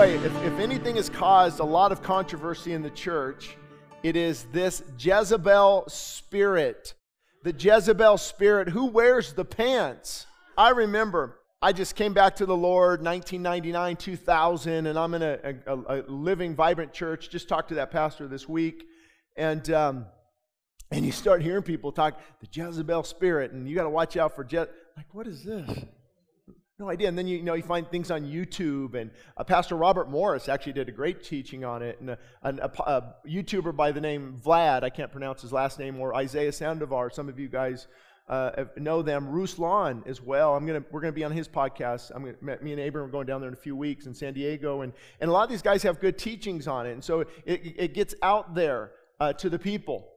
[0.00, 3.58] boy, if, if anything has caused a lot of controversy in the church,
[4.02, 6.94] it is this Jezebel spirit.
[7.44, 8.70] The Jezebel spirit.
[8.70, 10.24] Who wears the pants?
[10.56, 15.38] I remember I just came back to the Lord 1999, 2000, and I'm in a,
[15.66, 17.28] a, a living, vibrant church.
[17.28, 18.84] Just talked to that pastor this week.
[19.36, 20.06] And, um,
[20.90, 24.34] and you start hearing people talk the Jezebel spirit, and you got to watch out
[24.34, 24.60] for Je-
[24.96, 25.68] like what is this?
[26.80, 27.08] No idea.
[27.08, 30.48] And then you, you know you find things on YouTube, and uh, Pastor Robert Morris
[30.48, 34.40] actually did a great teaching on it, and a, a, a, YouTuber by the name
[34.42, 37.12] Vlad, I can't pronounce his last name, or Isaiah Saldivar.
[37.12, 37.86] Some of you guys
[38.30, 39.26] uh, know them.
[39.26, 40.56] Ruslan as well.
[40.56, 42.12] I'm gonna we're gonna be on his podcast.
[42.14, 44.32] I'm gonna, me and Abram are going down there in a few weeks in San
[44.32, 47.20] Diego, and and a lot of these guys have good teachings on it, and so
[47.20, 50.08] it, it gets out there uh, to the people.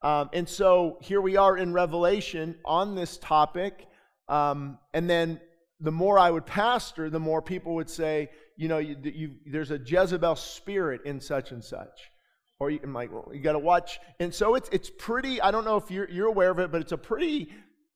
[0.00, 3.88] Um, and so here we are in Revelation on this topic,
[4.28, 5.40] um, and then
[5.84, 9.70] the more I would pastor, the more people would say, you know, you, you, there's
[9.70, 12.10] a Jezebel spirit in such and such.
[12.58, 13.98] Or you, I'm like, well, you got to watch.
[14.18, 16.80] And so it's, it's pretty, I don't know if you're, you're aware of it, but
[16.80, 17.52] it's a pretty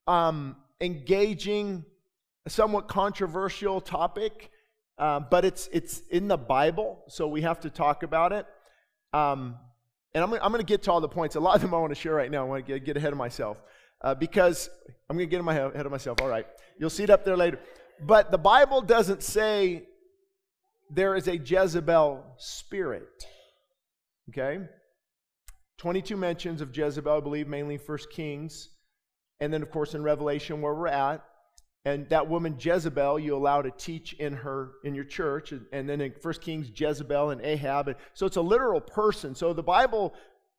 [0.06, 1.84] um, engaging,
[2.46, 4.50] somewhat controversial topic.
[4.98, 8.46] Uh, but it's, it's in the Bible, so we have to talk about it.
[9.12, 9.56] Um,
[10.12, 11.36] and I'm, I'm going to get to all the points.
[11.36, 12.42] A lot of them I want to share right now.
[12.42, 13.62] I want to get, ahead of myself
[14.02, 14.68] uh, because
[15.08, 16.20] I'm going to get in my head, ahead of myself.
[16.20, 16.46] All right.
[16.78, 17.60] You'll see it up there later.
[18.00, 19.84] But the Bible doesn't say
[20.90, 23.26] there is a Jezebel spirit.
[24.30, 24.60] Okay?
[25.78, 28.70] 22 mentions of Jezebel, I believe, mainly First Kings.
[29.40, 31.24] And then, of course, in Revelation, where we're at.
[31.84, 36.00] And that woman Jezebel, you allow to teach in her in your church, and then
[36.00, 37.88] in First Kings, Jezebel and Ahab.
[37.88, 39.34] and So it's a literal person.
[39.34, 40.12] So the Bible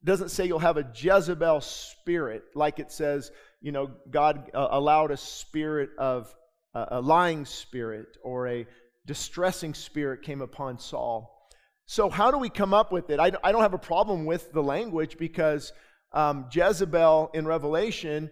[0.04, 3.32] doesn't say you'll have a Jezebel spirit, like it says,
[3.62, 6.34] you know, God uh, allowed a spirit of
[6.74, 8.68] a lying spirit or a
[9.06, 11.50] distressing spirit came upon Saul.
[11.86, 13.20] So, how do we come up with it?
[13.20, 15.74] I, I don't have a problem with the language because
[16.14, 18.30] um, Jezebel in Revelation,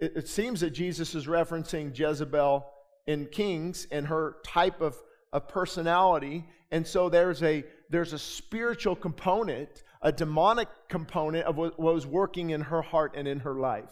[0.00, 2.66] it, it seems that Jesus is referencing Jezebel
[3.06, 4.96] in Kings and her type of,
[5.32, 6.44] of personality.
[6.70, 12.50] And so there's a, there's a spiritual component a demonic component of what was working
[12.50, 13.88] in her heart and in her life.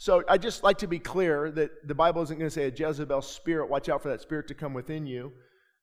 [0.00, 2.70] So I just like to be clear that the Bible isn't going to say a
[2.70, 5.30] Jezebel spirit, watch out for that spirit to come within you.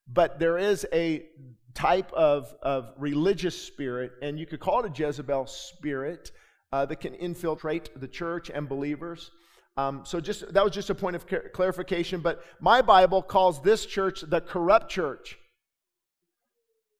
[0.08, 1.26] But there is a
[1.72, 6.32] type of, of religious spirit, and you could call it a Jezebel spirit
[6.72, 9.30] uh, that can infiltrate the church and believers.
[9.76, 12.20] Um, so just that was just a point of clarification.
[12.20, 15.38] But my Bible calls this church the corrupt church.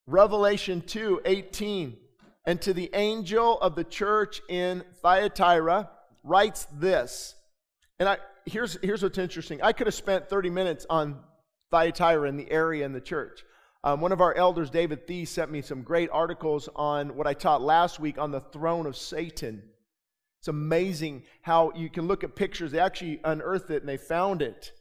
[0.07, 1.97] Revelation 2 18
[2.47, 5.91] and to the angel of the church in Thyatira
[6.29, 7.35] writes this.
[7.99, 9.61] And I, here's, here's what's interesting.
[9.63, 11.21] I could have spent 30 minutes on
[11.71, 13.45] Thyatira and the area in the church.
[13.85, 17.35] Um, one of our elders, David Thee, sent me some great articles on what I
[17.35, 19.63] taught last week on the throne of Satan.
[20.41, 22.73] It's amazing how you can look at pictures.
[22.73, 24.73] They actually unearthed it and they found it.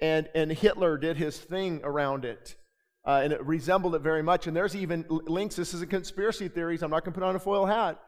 [0.00, 2.56] And, and Hitler did his thing around it
[3.04, 4.46] uh, and it resembled it very much.
[4.46, 5.56] And there's even links.
[5.56, 6.82] This is a conspiracy theories.
[6.82, 7.98] I'm not going to put on a foil hat.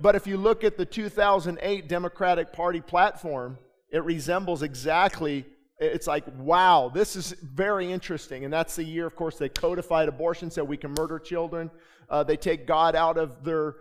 [0.00, 3.58] But if you look at the 2008 Democratic Party platform,
[3.90, 5.44] it resembles exactly.
[5.78, 8.44] It's like, wow, this is very interesting.
[8.44, 11.70] And that's the year, of course, they codified abortion, said we can murder children.
[12.08, 13.76] Uh, they take God out of their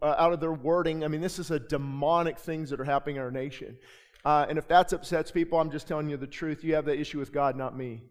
[0.00, 1.04] uh, out of their wording.
[1.04, 3.76] I mean, this is a demonic things that are happening in our nation.
[4.24, 6.64] Uh, and if that upsets people, I'm just telling you the truth.
[6.64, 8.02] You have that issue with God, not me.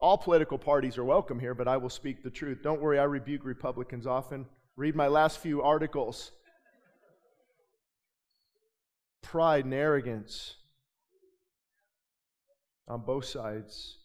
[0.00, 2.62] All political parties are welcome here, but I will speak the truth.
[2.62, 4.46] Don't worry, I rebuke Republicans often.
[4.78, 6.30] Read my last few articles.
[9.22, 10.54] Pride and arrogance
[12.86, 13.98] on both sides.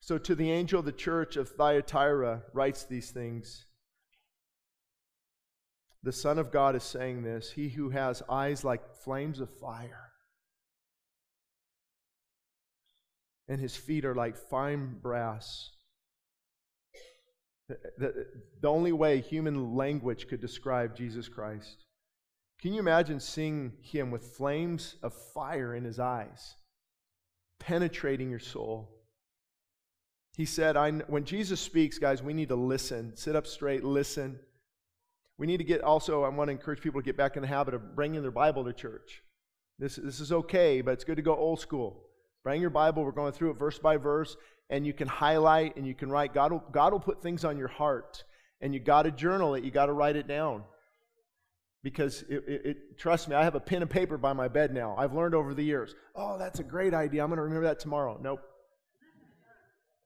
[0.00, 3.66] So, to the angel of the church of Thyatira writes these things.
[6.02, 10.08] The Son of God is saying this He who has eyes like flames of fire
[13.48, 15.70] and his feet are like fine brass.
[17.68, 18.26] The,
[18.62, 21.84] the, only way human language could describe Jesus Christ.
[22.60, 26.54] Can you imagine seeing him with flames of fire in his eyes,
[27.58, 28.88] penetrating your soul?
[30.36, 33.16] He said, I, when Jesus speaks, guys, we need to listen.
[33.16, 34.38] Sit up straight, listen.
[35.36, 37.48] We need to get also, I want to encourage people to get back in the
[37.48, 39.22] habit of bringing their Bible to church.
[39.78, 42.04] This, this is okay, but it's good to go old school.
[42.44, 43.04] Bring your Bible.
[43.04, 44.36] We're going through it verse by verse,
[44.70, 46.34] and you can highlight and you can write.
[46.34, 48.24] God will, God will put things on your heart,
[48.60, 49.64] and you got to journal it.
[49.64, 50.64] You got to write it down.
[51.82, 54.74] Because it, it, it, trust me, I have a pen and paper by my bed
[54.74, 54.96] now.
[54.98, 55.94] I've learned over the years.
[56.14, 57.22] Oh, that's a great idea.
[57.22, 58.18] I'm going to remember that tomorrow.
[58.20, 58.40] Nope.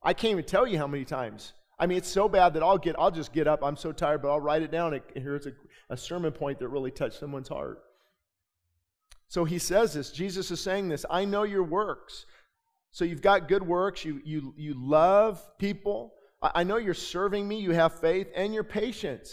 [0.03, 1.53] I can't even tell you how many times.
[1.79, 3.63] I mean, it's so bad that I'll get, I'll just get up.
[3.63, 4.93] I'm so tired, but I'll write it down.
[4.93, 5.53] And here's a,
[5.89, 7.79] a sermon point that really touched someone's heart.
[9.27, 10.11] So he says this.
[10.11, 11.05] Jesus is saying this.
[11.09, 12.27] I know your works.
[12.93, 14.05] So you've got good works.
[14.05, 16.13] You, you, you love people.
[16.41, 17.59] I, I know you're serving me.
[17.59, 19.27] You have faith and you're patient.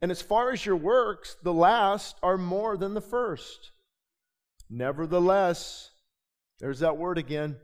[0.00, 3.72] And as far as your works, the last are more than the first.
[4.70, 5.90] Nevertheless,
[6.60, 7.56] there's that word again.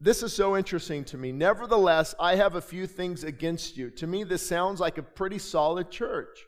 [0.00, 1.32] This is so interesting to me.
[1.32, 3.90] Nevertheless, I have a few things against you.
[3.90, 6.38] To me, this sounds like a pretty solid church.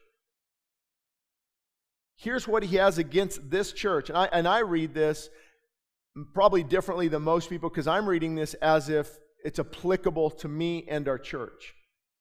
[2.17, 4.11] Here's what he has against this church.
[4.11, 5.29] And I, and I read this
[6.35, 10.87] probably differently than most people because I'm reading this as if it's applicable to me
[10.89, 11.75] and our church.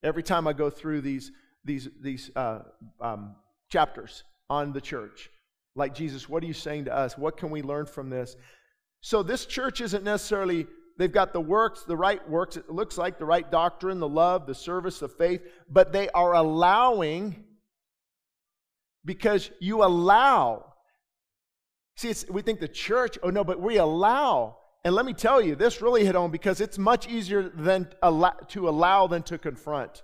[0.03, 1.31] Every time I go through these,
[1.63, 2.59] these, these uh,
[2.99, 3.35] um,
[3.69, 5.29] chapters on the church,
[5.75, 7.17] like Jesus, what are you saying to us?
[7.17, 8.35] What can we learn from this?
[9.01, 10.67] So, this church isn't necessarily,
[10.97, 14.45] they've got the works, the right works, it looks like the right doctrine, the love,
[14.45, 17.43] the service, the faith, but they are allowing
[19.05, 20.70] because you allow.
[22.01, 24.57] See, we think the church, oh no, but we allow.
[24.83, 27.89] And let me tell you, this really hit home because it's much easier than
[28.47, 30.01] to allow than to confront.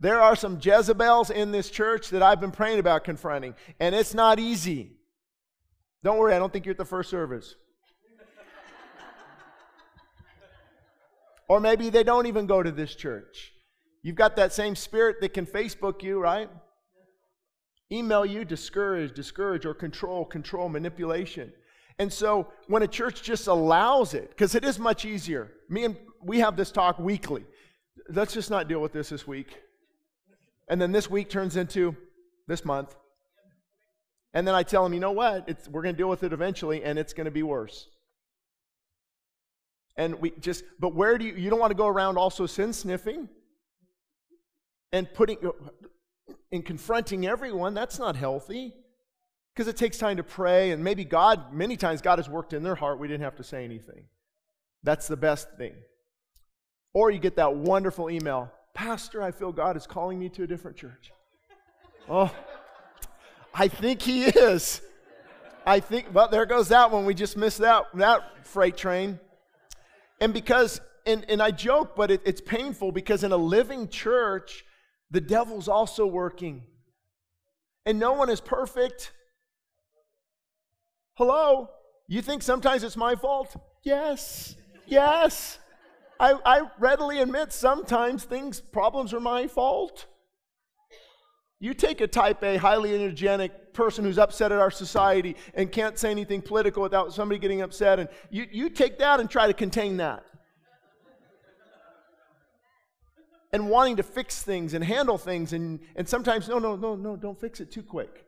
[0.00, 4.12] There are some Jezebels in this church that I've been praying about confronting, and it's
[4.12, 4.96] not easy.
[6.02, 7.54] Don't worry, I don't think you're at the first service.
[11.48, 13.52] or maybe they don't even go to this church.
[14.02, 16.50] You've got that same spirit that can Facebook you, right?
[17.92, 21.52] Email you, discourage, discourage, or control, control, manipulation.
[21.98, 25.52] And so when a church just allows it, because it is much easier.
[25.68, 27.44] Me and we have this talk weekly.
[28.08, 29.58] Let's just not deal with this this week.
[30.68, 31.96] And then this week turns into
[32.46, 32.94] this month.
[34.32, 35.48] And then I tell them, you know what?
[35.48, 37.88] It's, we're going to deal with it eventually, and it's going to be worse.
[39.96, 42.72] And we just, but where do you, you don't want to go around also sin
[42.72, 43.28] sniffing
[44.92, 45.38] and putting,
[46.50, 48.74] in confronting everyone, that's not healthy.
[49.54, 52.62] Because it takes time to pray, and maybe God, many times God has worked in
[52.62, 52.98] their heart.
[52.98, 54.04] We didn't have to say anything.
[54.82, 55.74] That's the best thing.
[56.94, 60.46] Or you get that wonderful email Pastor, I feel God is calling me to a
[60.46, 61.12] different church.
[62.08, 62.32] Oh,
[63.52, 64.80] I think He is.
[65.66, 67.04] I think, well, there goes that one.
[67.04, 69.20] We just missed that, that freight train.
[70.20, 74.64] And because, and, and I joke, but it, it's painful because in a living church,
[75.10, 76.62] the devil's also working.
[77.86, 79.12] And no one is perfect.
[81.14, 81.68] Hello?
[82.08, 83.56] You think sometimes it's my fault?
[83.84, 84.56] Yes.
[84.86, 85.58] Yes.
[86.18, 90.06] I, I readily admit sometimes things, problems are my fault.
[91.60, 95.98] You take a type A, highly energetic person who's upset at our society and can't
[95.98, 99.52] say anything political without somebody getting upset, and you, you take that and try to
[99.52, 100.24] contain that.
[103.52, 107.16] And wanting to fix things and handle things, and, and sometimes, no, no, no, no,
[107.16, 108.24] don't fix it too quick.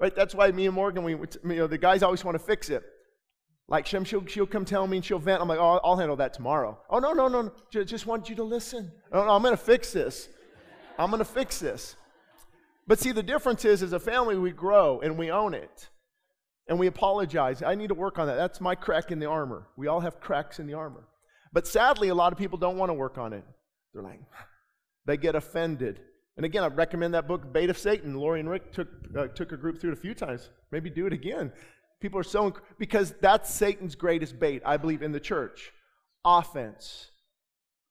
[0.00, 0.14] Right?
[0.14, 2.82] That's why me and Morgan, we, you know, the guys always want to fix it.
[3.68, 5.40] Like Shem, she'll, she'll come tell me and she'll vent.
[5.40, 6.78] I'm like, oh, I'll handle that tomorrow.
[6.90, 7.84] Oh, no, no, no, no.
[7.84, 8.90] Just, want you to listen.
[9.12, 10.28] Oh, no, I'm going to fix this.
[10.98, 11.96] I'm going to fix this.
[12.86, 15.88] But see, the difference is, as a family, we grow and we own it.
[16.68, 17.62] And we apologize.
[17.62, 18.34] I need to work on that.
[18.34, 19.68] That's my crack in the armor.
[19.76, 21.04] We all have cracks in the armor.
[21.52, 23.44] But sadly, a lot of people don't want to work on it.
[23.92, 24.20] They're like,
[25.06, 26.00] they get offended.
[26.36, 28.14] And again, I recommend that book, Bait of Satan.
[28.14, 30.50] Lori and Rick took, uh, took a group through it a few times.
[30.70, 31.52] Maybe do it again.
[32.00, 35.72] People are so, inc- because that's Satan's greatest bait, I believe, in the church.
[36.24, 37.10] Offense.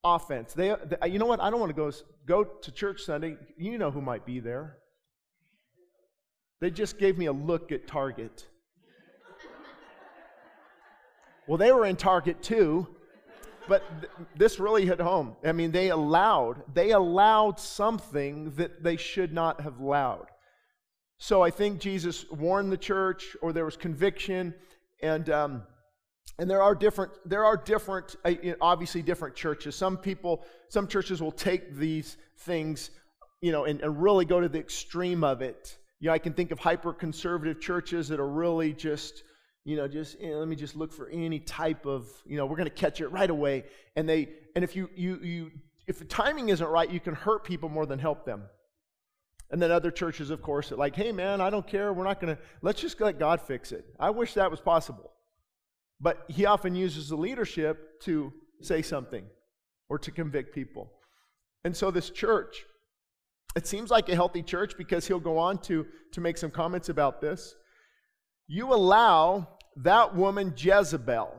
[0.04, 0.54] Offense.
[0.54, 1.40] They, they you know what?
[1.40, 1.92] I don't want to go,
[2.26, 3.38] go to church Sunday.
[3.58, 4.78] You know who might be there.
[6.60, 8.46] They just gave me a look at Target.
[11.48, 12.88] well, they were in Target too
[13.68, 15.36] but th- this really hit home.
[15.44, 20.28] I mean, they allowed, they allowed something that they should not have allowed.
[21.18, 24.56] So I think Jesus warned the church, or there was conviction,
[25.04, 25.64] and um,
[26.40, 29.76] and there are different there are different uh, obviously different churches.
[29.76, 32.90] Some people, some churches will take these things,
[33.42, 35.78] you know, and, and really go to the extreme of it.
[36.00, 39.22] You know, I can think of hyper conservative churches that are really just
[39.64, 42.46] you know just you know, let me just look for any type of you know
[42.46, 43.66] we're going to catch it right away.
[43.96, 45.52] And they and if you you you
[45.88, 48.44] if the timing isn't right you can hurt people more than help them.
[49.52, 51.94] And then other churches of course are like hey man i don't care.
[51.94, 53.86] We're not going to let's just let god fix it.
[54.00, 55.12] I wish that was possible.
[56.00, 59.24] But he often uses the leadership to say something
[59.88, 60.92] or to convict people.
[61.64, 62.66] And so this church
[63.56, 66.90] it seems like a healthy church because he'll go on to to make some comments
[66.90, 67.56] about this
[68.48, 71.32] you allow that woman Jezebel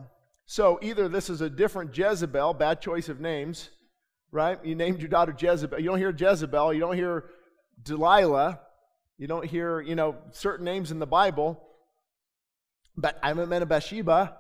[0.47, 3.71] So either this is a different Jezebel, bad choice of names,
[4.31, 4.59] right?
[4.65, 5.79] You named your daughter Jezebel.
[5.79, 7.31] You don't hear Jezebel, you don't hear
[7.83, 8.61] Delilah,
[9.19, 11.63] you don't hear, you know, certain names in the Bible.
[12.97, 14.37] But I haven't met a Bathsheba.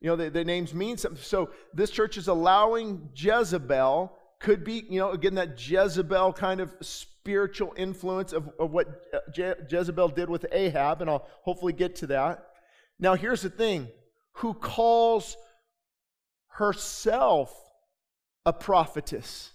[0.00, 1.20] You know, the, the names mean something.
[1.20, 6.72] So this church is allowing Jezebel, could be, you know, again, that Jezebel kind of
[7.20, 11.96] spiritual influence of, of what uh, Je- Jezebel did with Ahab, and I'll hopefully get
[11.96, 12.46] to that.
[12.98, 13.88] Now, here's the thing
[14.32, 15.36] who calls
[16.48, 17.54] herself
[18.46, 19.52] a prophetess.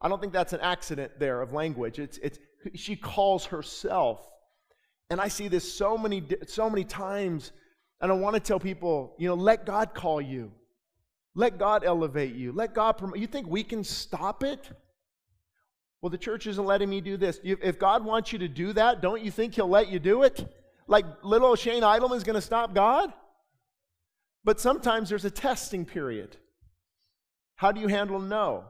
[0.00, 1.98] I don't think that's an accident there of language.
[1.98, 2.38] It's, it's,
[2.74, 4.20] she calls herself.
[5.10, 7.52] And I see this so many, so many times,
[8.00, 10.52] and I want to tell people, you know, let God call you.
[11.34, 12.52] Let God elevate you.
[12.52, 13.18] Let God promote.
[13.18, 14.68] You think we can stop it?
[16.00, 17.40] Well, the church isn't letting me do this.
[17.42, 20.46] If God wants you to do that, don't you think He'll let you do it?
[20.86, 23.12] Like little Shane Idleman's going to stop God?
[24.44, 26.36] But sometimes there's a testing period.
[27.56, 28.64] How do you handle no?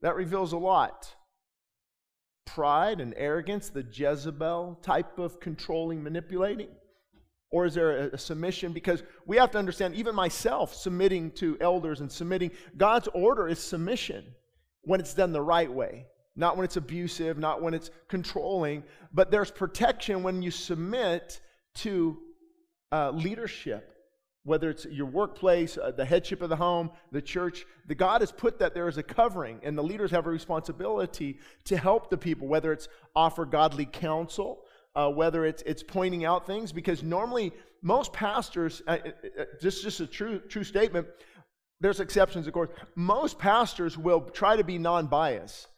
[0.00, 1.14] That reveals a lot.
[2.46, 6.68] Pride and arrogance, the Jezebel type of controlling, manipulating.
[7.50, 8.72] Or is there a, submission?
[8.72, 13.58] Because we have to understand, even myself submitting to elders and submitting, God's order is
[13.58, 14.24] submission
[14.84, 19.30] when it's done the right way, not when it's abusive, not when it's controlling, but
[19.30, 21.40] there's protection when you submit
[21.74, 22.18] to
[22.92, 23.94] uh, leadership
[24.44, 28.30] whether it's your workplace, uh, the headship of the home, the church, the God has
[28.30, 32.16] put that there as a covering, and the leaders have a responsibility to help the
[32.16, 34.60] people, whether it's offer godly counsel,
[34.94, 39.08] uh, whether it's it's pointing out things, because normally most pastors, uh, uh,
[39.40, 41.06] uh just just a true true statement.
[41.80, 42.70] There's exceptions, of course.
[42.94, 45.68] Most pastors will try to be non-biased.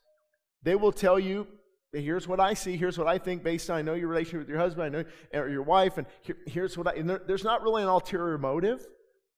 [0.62, 1.46] They will tell you
[1.92, 4.48] here's what I see, here's what I think based on I know your relationship with
[4.48, 6.92] your husband, I know or your wife, and here, here's what I.
[6.92, 8.86] And there, there's not really an ulterior motive.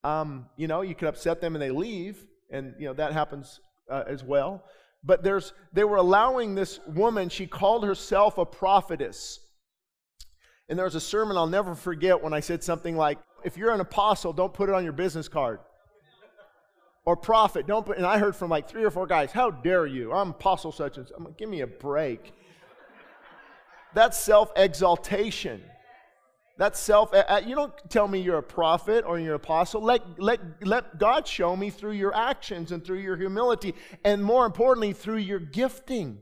[0.05, 3.61] Um, you know, you could upset them and they leave, and you know that happens
[3.91, 4.65] uh, as well.
[5.05, 7.29] But there's they were allowing this woman.
[7.29, 9.41] She called herself a prophetess.
[10.71, 13.73] And there was a sermon I'll never forget when I said something like, "If you're
[13.73, 15.61] an apostle, don't put it on your business card."
[17.09, 17.67] Or prophet.
[17.67, 20.13] Don't put, and I heard from like three or four guys, how dare you?
[20.13, 21.17] I'm apostle such and such.
[21.17, 22.35] I'm like, give me a break.
[23.95, 25.63] That's self exaltation.
[26.59, 27.15] That's self.
[27.47, 29.81] You don't tell me you're a prophet or you're an apostle.
[29.81, 33.75] Let, let, let God show me through your actions and through your humility,
[34.05, 36.19] and more importantly, through your gifting.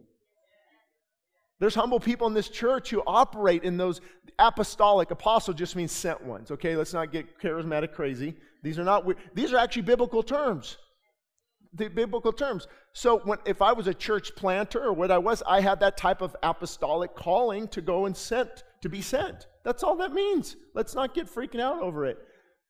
[1.58, 4.00] There's humble people in this church who operate in those
[4.38, 5.10] apostolic.
[5.10, 6.52] Apostle just means sent ones.
[6.52, 8.36] Okay, let's not get charismatic crazy.
[8.62, 9.06] These are not.
[9.34, 10.78] These are actually biblical terms
[11.76, 12.66] the biblical terms.
[12.92, 15.96] So when, if I was a church planter or what I was, I had that
[15.96, 19.46] type of apostolic calling to go and sent to be sent.
[19.64, 20.56] That's all that means.
[20.74, 22.18] Let's not get freaking out over it.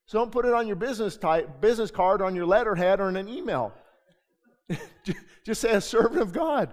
[0.07, 3.16] So don't put it on your business type, business card, on your letterhead, or in
[3.16, 3.73] an email.
[5.45, 6.73] Just say a servant of God.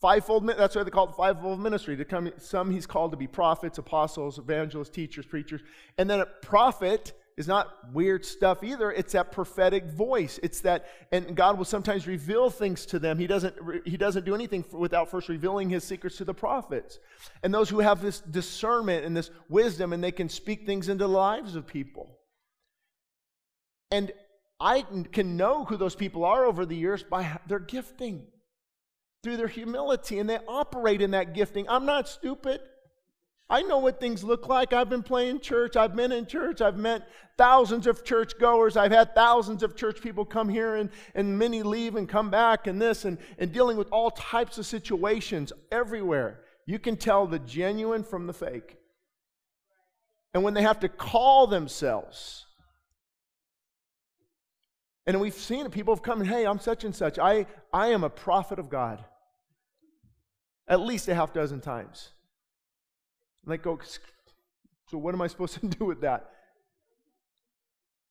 [0.00, 1.96] Fivefold, that's why they call it fivefold ministry.
[1.96, 5.60] To come, some he's called to be prophets, apostles, evangelists, teachers, preachers.
[5.96, 8.90] And then a prophet is not weird stuff either.
[8.92, 10.38] It's that prophetic voice.
[10.42, 13.18] It's that, and God will sometimes reveal things to them.
[13.18, 16.98] He doesn't, he doesn't do anything without first revealing his secrets to the prophets.
[17.42, 21.04] And those who have this discernment and this wisdom, and they can speak things into
[21.04, 22.18] the lives of people.
[23.90, 24.12] And
[24.60, 28.26] I can know who those people are over the years by their gifting,
[29.28, 31.68] through their humility, and they operate in that gifting.
[31.68, 32.62] I'm not stupid.
[33.50, 34.72] I know what things look like.
[34.72, 35.76] I've been playing church.
[35.76, 36.62] I've been in church.
[36.62, 37.06] I've met
[37.36, 38.78] thousands of church goers.
[38.78, 42.66] I've had thousands of church people come here and, and many leave and come back
[42.66, 46.40] and this and, and dealing with all types of situations everywhere.
[46.64, 48.78] You can tell the genuine from the fake.
[50.32, 52.46] And when they have to call themselves,
[55.06, 57.18] and we've seen it, people have come hey, I'm such and such.
[57.18, 57.44] I,
[57.74, 59.04] I am a prophet of God.
[60.68, 62.10] At least a half dozen times.
[63.62, 63.78] Go,
[64.90, 66.30] so what am I supposed to do with that?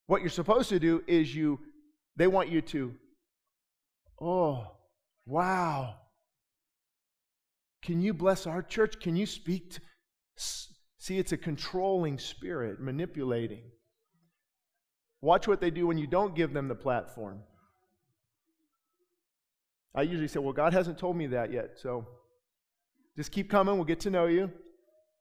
[0.07, 1.59] What you're supposed to do is you,
[2.15, 2.93] they want you to,
[4.19, 4.71] oh,
[5.25, 5.95] wow.
[7.83, 8.99] Can you bless our church?
[8.99, 9.81] Can you speak to,
[10.35, 13.63] see, it's a controlling spirit, manipulating.
[15.21, 17.41] Watch what they do when you don't give them the platform.
[19.93, 22.07] I usually say, well, God hasn't told me that yet, so
[23.17, 23.75] just keep coming.
[23.75, 24.51] We'll get to know you.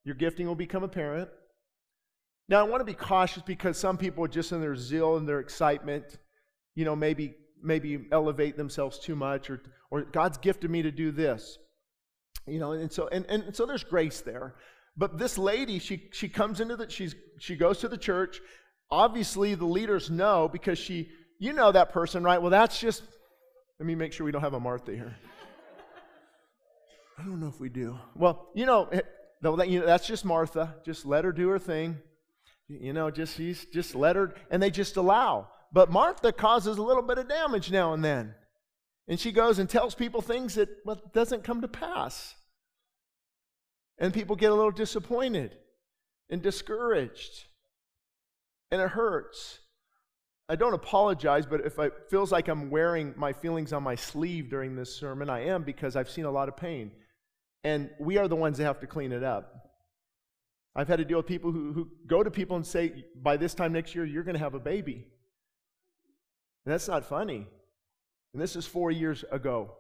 [0.05, 1.29] Your gifting will become apparent.
[2.49, 5.41] Now, I want to be cautious because some people, just in their zeal and their
[5.41, 6.19] excitement,
[6.75, 11.11] you know, maybe maybe elevate themselves too much, or or God's gifted me to do
[11.11, 11.59] this,
[12.47, 14.55] you know, and so and, and so there's grace there.
[14.97, 18.41] But this lady, she, she comes into the, she's, she goes to the church.
[18.91, 22.41] Obviously, the leaders know because she, you know that person, right?
[22.41, 23.03] Well, that's just,
[23.79, 25.15] let me make sure we don't have a Martha here.
[27.19, 27.99] I don't know if we do.
[28.15, 29.01] Well, you know, eh,
[29.43, 30.75] you know, that's just Martha.
[30.85, 31.99] Just let her do her thing.
[32.69, 35.49] You know, just she's just let her, and they just allow.
[35.73, 38.35] But Martha causes a little bit of damage now and then,
[39.09, 42.35] and she goes and tells people things that well, doesn't come to pass,
[43.99, 45.57] and people get a little disappointed
[46.29, 47.45] and discouraged,
[48.71, 49.61] and it hurts.
[50.49, 54.49] I don't apologize, but if it feels like I'm wearing my feelings on my sleeve
[54.49, 56.93] during this sermon, I am because I've seen a lot of pain.
[57.65, 59.71] And we are the ones that have to clean it up.
[60.75, 63.55] I've had to deal with people who, who go to people and say, by this
[63.55, 65.07] time next year, you're going to have a baby.
[66.65, 67.47] And that's not funny.
[68.33, 69.73] And this is four years ago.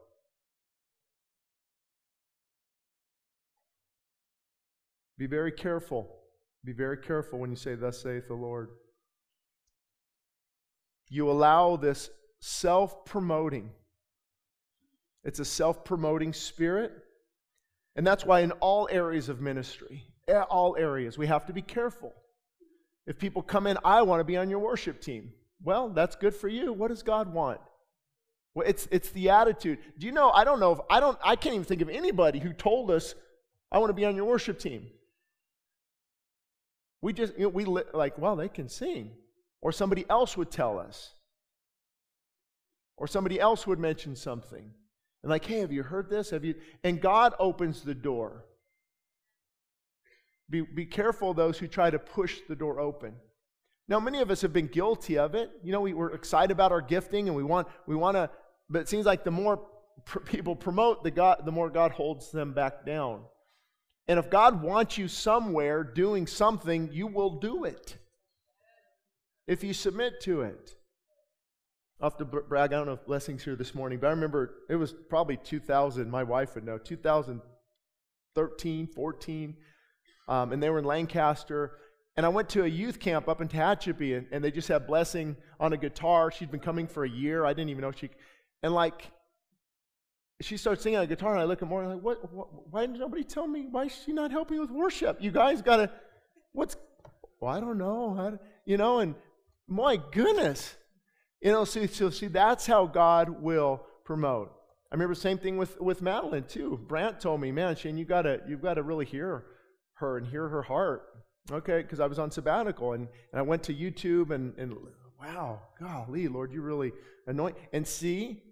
[5.18, 6.08] Be very careful.
[6.64, 8.70] Be very careful when you say, Thus saith the Lord.
[11.08, 13.70] You allow this self promoting,
[15.24, 16.92] it's a self promoting spirit.
[17.96, 20.04] And that's why, in all areas of ministry,
[20.50, 22.12] all areas, we have to be careful.
[23.06, 25.32] If people come in, I want to be on your worship team.
[25.62, 26.72] Well, that's good for you.
[26.72, 27.60] What does God want?
[28.54, 29.78] Well, it's, it's the attitude.
[29.98, 30.30] Do you know?
[30.30, 33.14] I don't know if I don't, I can't even think of anybody who told us,
[33.72, 34.86] I want to be on your worship team.
[37.00, 39.12] We just, you know, we li- like, well, they can sing.
[39.62, 41.12] Or somebody else would tell us.
[42.96, 44.70] Or somebody else would mention something.
[45.26, 46.30] And like, hey, have you heard this?
[46.30, 46.54] Have you?
[46.84, 48.44] And God opens the door.
[50.48, 53.12] Be, be careful those who try to push the door open.
[53.88, 55.50] Now, many of us have been guilty of it.
[55.64, 58.30] You know, we, we're excited about our gifting and we want, we want to,
[58.70, 59.62] but it seems like the more
[60.04, 63.22] pr- people promote, the, God, the more God holds them back down.
[64.06, 67.96] And if God wants you somewhere doing something, you will do it
[69.48, 70.75] if you submit to it.
[72.00, 72.72] Have to brag.
[72.72, 76.10] I don't know if Blessing's here this morning, but I remember it was probably 2000.
[76.10, 76.76] My wife would know.
[76.76, 79.56] 2013, 14.
[80.28, 81.78] Um, and they were in Lancaster.
[82.16, 84.86] And I went to a youth camp up in Tehachapi, and, and they just had
[84.86, 86.30] Blessing on a guitar.
[86.30, 87.46] She'd been coming for a year.
[87.46, 88.10] I didn't even know she.
[88.62, 89.10] And like,
[90.42, 92.82] she starts singing on a guitar, and I look at Morgan like, what, what, Why
[92.82, 93.68] didn't nobody tell me?
[93.70, 95.22] Why is she not helping with worship?
[95.22, 95.90] You guys got to.
[96.52, 96.76] What's.
[97.40, 98.38] Well, I don't know.
[98.66, 99.14] You know, and
[99.66, 100.76] my goodness.
[101.40, 104.52] You know, see, so see, that's how God will promote.
[104.90, 106.80] I remember the same thing with, with Madeline too.
[106.86, 109.44] Brant told me, man, Shane, you gotta you've got to really hear
[109.94, 111.02] her and hear her heart.
[111.50, 114.76] Okay, because I was on sabbatical and, and I went to YouTube and, and
[115.20, 116.92] wow, golly, Lord, you really
[117.26, 118.42] anoint and see,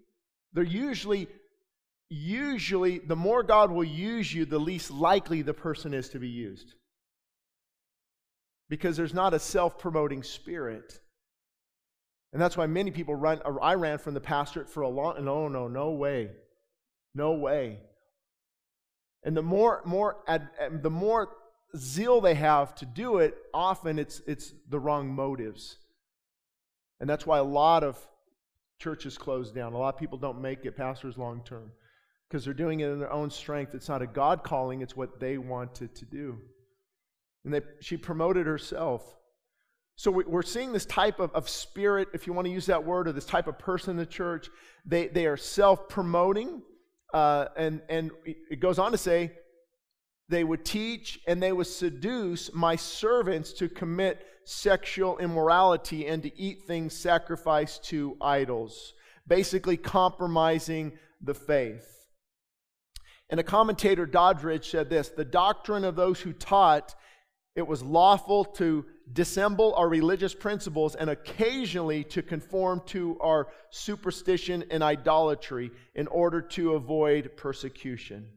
[0.53, 1.27] they're usually
[2.09, 6.29] usually the more God will use you, the least likely the person is to be
[6.29, 6.75] used.
[8.69, 10.99] Because there's not a self-promoting spirit.
[12.35, 15.47] And that's why many people run, I ran from the pastorate for a long, no,
[15.47, 16.31] no, no way.
[17.13, 17.79] No way.
[19.23, 20.17] And the more, more,
[20.69, 21.29] the more
[21.77, 25.77] zeal they have to do it, often it's, it's the wrong motives.
[26.99, 27.97] And that's why a lot of
[28.79, 29.71] churches close down.
[29.71, 31.71] A lot of people don't make it pastors long term
[32.27, 33.73] because they're doing it in their own strength.
[33.73, 36.37] It's not a God calling, it's what they wanted to do.
[37.45, 39.15] And they, she promoted herself.
[39.97, 43.07] So we're seeing this type of, of spirit, if you want to use that word,
[43.07, 44.49] or this type of person in the church.
[44.85, 46.61] They, they are self promoting.
[47.13, 49.31] Uh, and, and it goes on to say,
[50.27, 56.39] they would teach and they would seduce my servants to commit sexual immorality and to
[56.39, 58.93] eat things sacrificed to idols,
[59.27, 61.87] basically compromising the faith.
[63.29, 66.95] And a commentator, Doddridge, said this The doctrine of those who taught
[67.55, 74.63] it was lawful to dissemble our religious principles and occasionally to conform to our superstition
[74.71, 78.27] and idolatry in order to avoid persecution.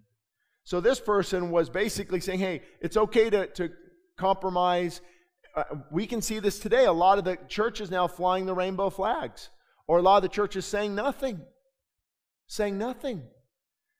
[0.64, 3.70] So this person was basically saying, hey, it's okay to, to
[4.18, 5.00] compromise.
[5.56, 6.84] Uh, we can see this today.
[6.84, 9.48] A lot of the churches now flying the rainbow flags,
[9.86, 11.40] or a lot of the churches saying nothing,
[12.46, 13.22] saying nothing.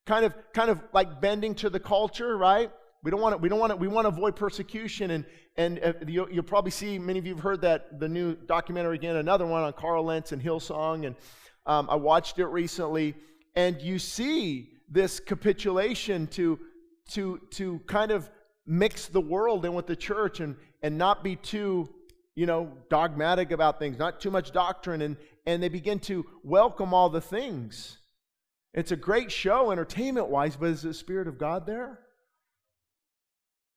[0.05, 2.71] Kind of, kind of like bending to the culture, right?
[3.03, 5.13] We don't want to, we don't want to, we want to avoid persecution.
[5.13, 5.25] And,
[5.57, 8.97] and uh, you, will probably see, many of you have heard that, the new documentary
[8.97, 11.07] again, another one on Carl Lentz and Hillsong.
[11.07, 11.15] And
[11.67, 13.15] um, I watched it recently.
[13.55, 16.59] And you see this capitulation to,
[17.11, 18.29] to, to kind of
[18.67, 21.89] mix the world in with the church and, and not be too,
[22.35, 25.03] you know, dogmatic about things, not too much doctrine.
[25.03, 27.99] And, and they begin to welcome all the things.
[28.75, 32.01] It's a great show, entertainment wise, but is the Spirit of God there?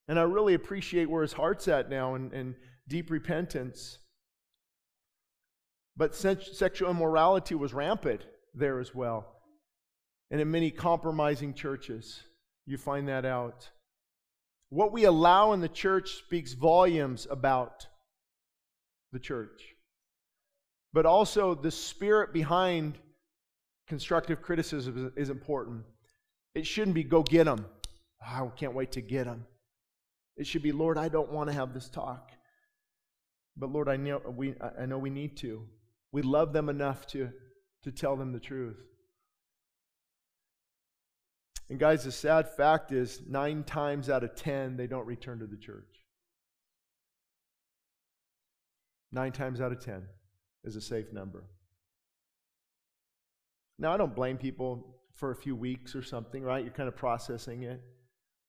[0.08, 2.56] And I really appreciate where his heart's at now in, in
[2.88, 4.00] deep repentance.
[5.96, 8.22] But sexual immorality was rampant
[8.54, 9.28] there as well.
[10.30, 12.22] And in many compromising churches,
[12.66, 13.70] you find that out.
[14.70, 17.88] What we allow in the church speaks volumes about
[19.12, 19.76] the church.
[20.94, 22.98] But also, the spirit behind
[23.88, 25.84] constructive criticism is important.
[26.56, 27.66] It shouldn't be, go get them.
[28.24, 29.46] Oh, ah, I can't wait to get them.
[30.38, 32.32] It should be, Lord, I don't want to have this talk.
[33.58, 35.68] But Lord, I know we, I know we need to.
[36.12, 37.30] We love them enough to,
[37.84, 38.78] to tell them the truth.
[41.70, 45.48] And guys, the sad fact is nine times out of ten, they don't return to
[45.48, 45.86] the church.
[49.12, 50.04] Nine times out of ten
[50.64, 51.44] is a safe number.
[53.80, 56.64] Now, I don't blame people for a few weeks or something, right?
[56.64, 57.82] You're kind of processing it.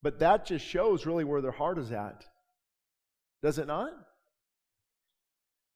[0.02, 2.24] But that just shows really where their heart is at.
[3.42, 3.90] Does it not?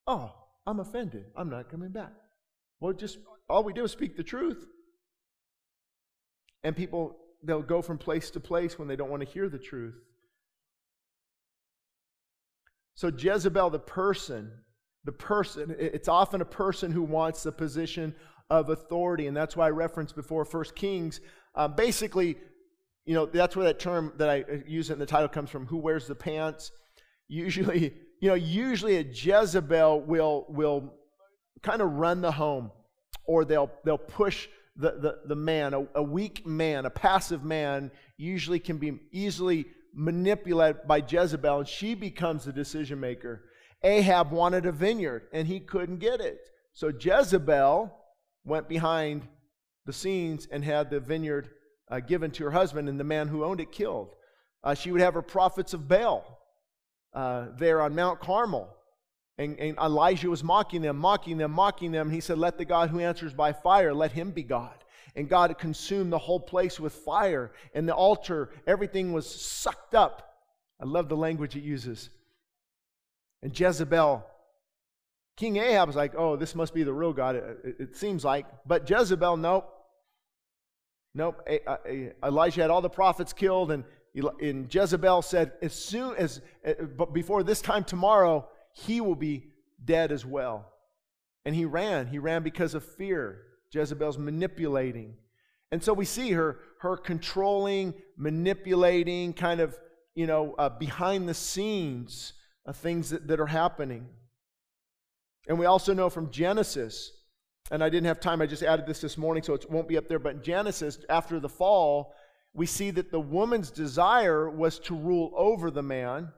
[0.07, 0.33] Oh,
[0.67, 1.27] I'm offended.
[1.37, 2.13] I'm not coming back.
[2.81, 4.67] Well, just all we do is speak the truth.
[6.65, 9.59] And people, they'll go from place to place when they don't want to hear the
[9.59, 9.95] truth.
[12.95, 14.51] So, Jezebel, the person,
[15.05, 18.15] the person, it's often a person who wants the position
[18.51, 19.27] of authority.
[19.27, 21.21] And that's why I referenced before First Kings.
[21.55, 22.37] Uh, basically,
[23.07, 25.79] you know, that's where that term that I use in the title comes from who
[25.79, 26.73] wears the pants.
[27.29, 30.93] Usually, you know, usually a Jezebel will, will
[31.63, 32.73] kind of run the home
[33.25, 37.91] or they'll, they'll push the, the, the man, a, a weak man, a passive man,
[38.19, 43.45] usually can be easily manipulated by Jezebel, and she becomes the decision maker.
[43.83, 46.39] Ahab wanted a vineyard, and he couldn't get it.
[46.75, 47.91] So Jezebel
[48.45, 49.27] went behind
[49.87, 51.49] the scenes and had the vineyard
[51.91, 54.15] uh, given to her husband, and the man who owned it killed.
[54.65, 56.41] Uh, she would have her prophets of Baal
[57.15, 58.69] uh, there on Mount Carmel.
[59.39, 62.11] And, and Elijah was mocking them, mocking them, mocking them.
[62.11, 64.75] He said, Let the God who answers by fire, let him be God.
[65.15, 67.53] And God consumed the whole place with fire.
[67.75, 70.37] And the altar, everything was sucked up.
[70.81, 72.11] I love the language it uses.
[73.43, 74.25] And Jezebel,
[75.37, 78.25] King Ahab was like, Oh, this must be the real God, it, it, it seems
[78.25, 78.47] like.
[78.67, 79.73] But Jezebel, nope.
[81.17, 81.49] Nope.
[82.23, 83.85] Elijah had all the prophets killed, and,
[84.73, 89.49] Jezebel said, As soon as, uh, but before this time tomorrow, he will be
[89.83, 90.71] dead as well.
[91.47, 92.07] And he ran.
[92.07, 93.43] He ran because of fear.
[93.73, 95.17] Jezebel's manipulating.
[95.73, 99.79] And so we see her, her controlling, manipulating, kind of,
[100.15, 102.35] you know, uh, behind the scenes
[102.67, 104.07] of things that, that are happening.
[105.49, 107.13] And we also know from Genesis,
[107.71, 109.97] and I didn't have time, I just added this this morning, so it won't be
[109.97, 112.15] up there, but in Genesis, after the fall,
[112.55, 116.33] we see that the woman's desire was to rule over the man,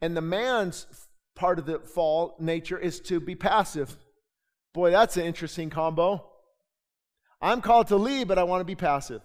[0.00, 0.86] and the man's
[1.34, 3.96] part of the fall nature is to be passive.
[4.72, 6.24] Boy, that's an interesting combo.
[7.40, 9.22] I'm called to lead, but I want to be passive.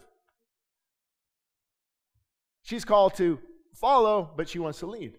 [2.64, 3.40] She's called to
[3.74, 5.18] follow, but she wants to lead.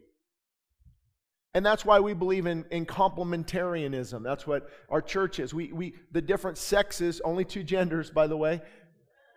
[1.54, 4.22] And that's why we believe in, in complementarianism.
[4.22, 5.52] That's what our church is.
[5.52, 8.62] We, we, the different sexes, only two genders, by the way,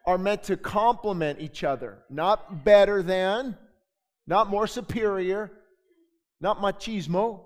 [0.05, 2.03] are meant to complement each other.
[2.09, 3.57] Not better than,
[4.27, 5.51] not more superior,
[6.39, 7.41] not machismo.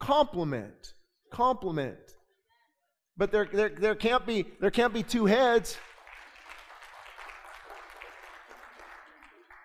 [0.00, 0.94] Complement.
[1.30, 1.98] Complement.
[3.16, 5.76] But there, there, there, can't be, there can't be two heads.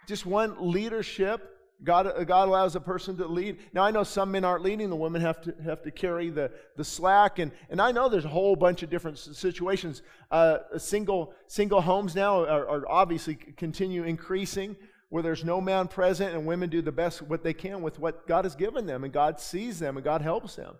[0.08, 1.56] Just one leadership.
[1.83, 3.59] God, God allows a person to lead.
[3.71, 4.89] Now, I know some men aren't leading.
[4.89, 7.37] The women have to, have to carry the, the slack.
[7.37, 10.01] And, and I know there's a whole bunch of different situations.
[10.31, 14.75] Uh, single, single homes now are, are obviously continue increasing
[15.09, 18.27] where there's no man present and women do the best what they can with what
[18.27, 20.75] God has given them and God sees them and God helps them.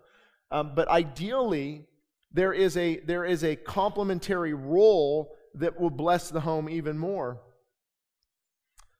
[0.50, 1.86] Um, but ideally,
[2.32, 7.40] there is a there is a complementary role that will bless the home even more.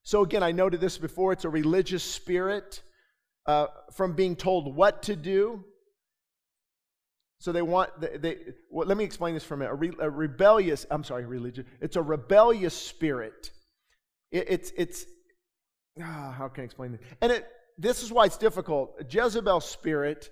[0.08, 1.34] So again, I noted this before.
[1.34, 2.80] It's a religious spirit
[3.44, 5.62] uh, from being told what to do.
[7.40, 8.16] So they want they.
[8.16, 8.38] they
[8.70, 9.72] well, let me explain this for a minute.
[9.72, 10.86] A, re, a rebellious.
[10.90, 11.66] I'm sorry, religion.
[11.82, 13.50] It's a rebellious spirit.
[14.32, 15.04] It, it's it's
[16.02, 17.02] ah, how can I explain this?
[17.20, 18.98] And it, this is why it's difficult.
[19.10, 20.30] Jezebel's spirit,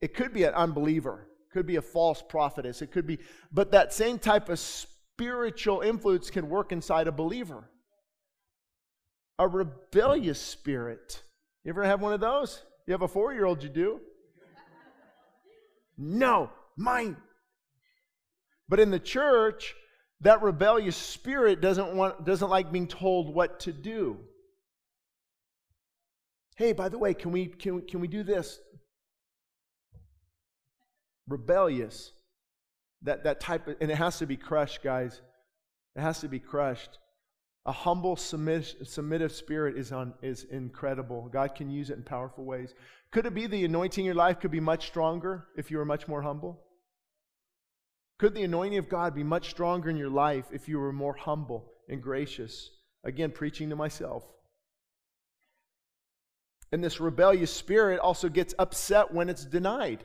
[0.00, 3.20] it could be an unbeliever, could be a false prophetess, it could be,
[3.52, 7.69] but that same type of spiritual influence can work inside a believer.
[9.40, 11.22] A rebellious spirit.
[11.64, 12.62] You ever have one of those?
[12.86, 14.00] You have a four year old, you do?
[15.96, 17.16] No, mine.
[18.68, 19.74] But in the church,
[20.22, 24.18] That rebellious spirit doesn't want doesn't like being told what to do.
[26.56, 28.60] Hey, by the way, can we can, can we do this?
[31.26, 32.12] Rebellious.
[33.02, 35.22] That that type of and it has to be crushed, guys.
[35.96, 36.98] It has to be crushed.
[37.66, 41.28] A humble, submissive spirit is, on, is incredible.
[41.30, 42.74] God can use it in powerful ways.
[43.10, 45.84] Could it be the anointing in your life could be much stronger if you were
[45.84, 46.62] much more humble?
[48.18, 51.14] Could the anointing of God be much stronger in your life if you were more
[51.14, 52.70] humble and gracious?
[53.04, 54.24] Again, preaching to myself.
[56.72, 60.04] And this rebellious spirit also gets upset when it's denied.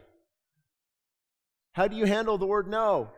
[1.73, 3.11] How do you handle the word no?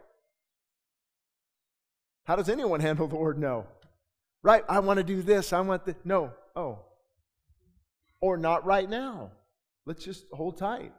[2.25, 3.67] How does anyone handle the word no?
[4.47, 5.51] Right, I want to do this.
[5.51, 6.31] I want the no.
[6.55, 6.79] Oh.
[8.21, 9.31] Or not right now.
[9.85, 10.93] Let's just hold tight.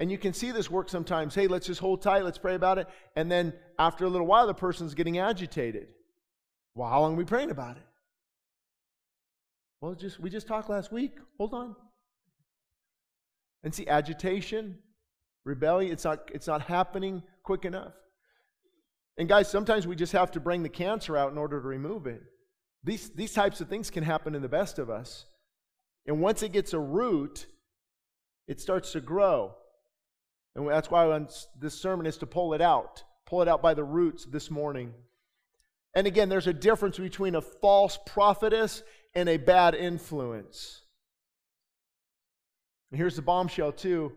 [0.00, 1.36] And you can see this work sometimes.
[1.36, 2.88] Hey, let's just hold tight, let's pray about it.
[3.14, 5.86] And then after a little while, the person's getting agitated.
[6.74, 7.84] Well, how long are we praying about it?
[9.80, 11.12] Well, just we just talked last week.
[11.38, 11.76] Hold on.
[13.62, 14.78] And see, agitation,
[15.44, 17.92] rebellion, it's not it's not happening quick enough.
[19.16, 22.06] And guys, sometimes we just have to bring the cancer out in order to remove
[22.06, 22.22] it.
[22.82, 25.26] These, these types of things can happen in the best of us.
[26.06, 27.46] And once it gets a root,
[28.46, 29.54] it starts to grow.
[30.54, 31.26] And that's why
[31.58, 34.92] this sermon is to pull it out, pull it out by the roots this morning.
[35.94, 38.82] And again, there's a difference between a false prophetess
[39.14, 40.82] and a bad influence.
[42.90, 44.12] And here's the bombshell, too.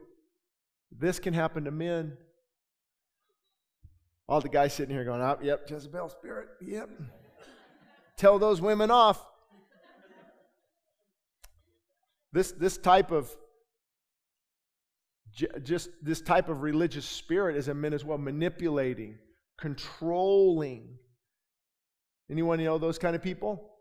[0.91, 2.17] This can happen to men
[4.27, 6.89] all the guys sitting here going, oh, yep, Jezebel spirit, yep.
[8.17, 9.23] Tell those women off.
[12.33, 13.35] This, this type of
[15.63, 19.19] just this type of religious spirit is a men as well manipulating,
[19.57, 20.97] controlling.
[22.29, 23.71] Anyone know those kind of people?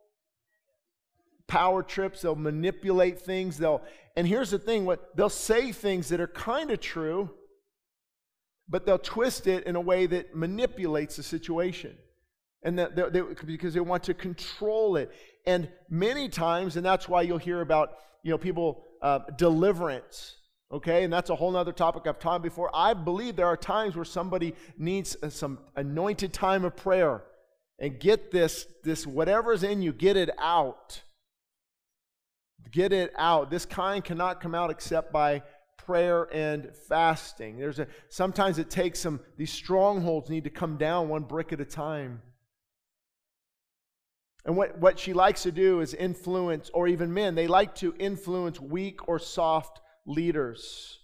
[1.46, 3.82] Power trips, they'll manipulate things, they'll
[4.16, 7.30] and here's the thing, what they'll say things that are kind of true,
[8.68, 11.96] but they'll twist it in a way that manipulates the situation.
[12.62, 15.12] And that they, because they want to control it.
[15.46, 17.90] And many times, and that's why you'll hear about,
[18.24, 20.37] you know, people uh, deliverance.
[20.72, 22.70] Okay, and that's a whole other topic I've taught before.
[22.74, 27.22] I believe there are times where somebody needs uh, some anointed time of prayer
[27.79, 31.02] and get this, this whatever's in you, get it out.
[32.72, 33.48] Get it out.
[33.48, 35.42] This kind cannot come out except by
[35.87, 37.57] prayer and fasting.
[37.57, 41.61] There's a sometimes it takes some these strongholds need to come down one brick at
[41.61, 42.20] a time.
[44.44, 47.94] And what, what she likes to do is influence, or even men, they like to
[47.99, 51.01] influence weak or soft leaders.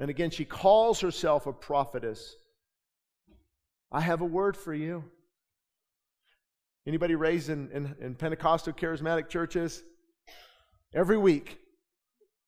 [0.00, 2.34] And again, she calls herself a prophetess.
[3.92, 5.04] I have a word for you.
[6.88, 9.84] Anybody raised in, in, in Pentecostal charismatic churches?
[10.92, 11.59] Every week,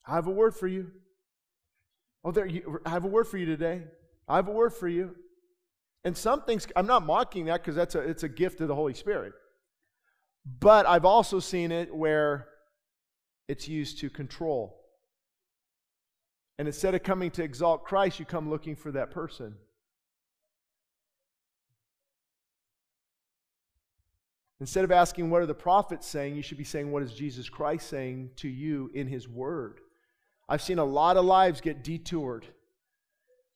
[0.06, 0.90] I have a word for you.
[2.24, 3.82] Oh, there, you, I have a word for you today.
[4.28, 5.14] I have a word for you.
[6.04, 8.74] And some things, I'm not mocking that because that's a, it's a gift of the
[8.74, 9.32] Holy Spirit.
[10.60, 12.48] But I've also seen it where
[13.48, 14.80] it's used to control.
[16.58, 19.54] And instead of coming to exalt Christ, you come looking for that person.
[24.60, 26.36] Instead of asking, What are the prophets saying?
[26.36, 29.80] you should be saying, What is Jesus Christ saying to you in his word?
[30.48, 32.46] I've seen a lot of lives get detoured.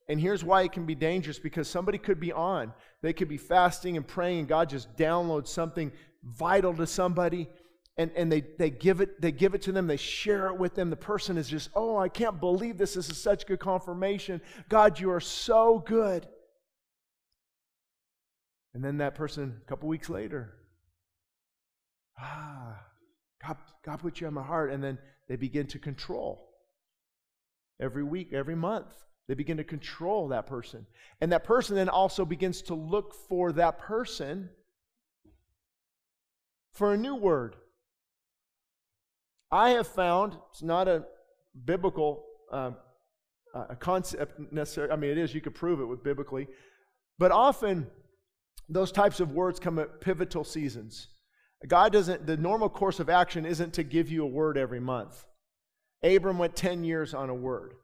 [0.08, 2.72] And here's why it can be dangerous because somebody could be on.
[3.02, 7.48] They could be fasting and praying, and God just downloads something vital to somebody.
[7.98, 10.74] And, and they, they, give it, they give it to them, they share it with
[10.74, 10.90] them.
[10.90, 12.94] The person is just, oh, I can't believe this.
[12.94, 14.40] This is such good confirmation.
[14.68, 16.26] God, you are so good.
[18.74, 20.52] And then that person, a couple weeks later,
[22.20, 22.78] ah,
[23.44, 24.70] God, God put you on my heart.
[24.70, 26.45] And then they begin to control
[27.80, 28.92] every week, every month.
[29.28, 30.86] They begin to control that person.
[31.20, 34.50] And that person then also begins to look for that person
[36.72, 37.56] for a new word.
[39.50, 41.04] I have found, it's not a
[41.64, 42.72] biblical uh,
[43.70, 46.46] a concept necessarily, I mean, it is, you could prove it with biblically,
[47.18, 47.86] but often
[48.68, 51.08] those types of words come at pivotal seasons.
[51.66, 55.24] God doesn't, the normal course of action isn't to give you a word every month.
[56.06, 57.74] Abram went 10 years on a word.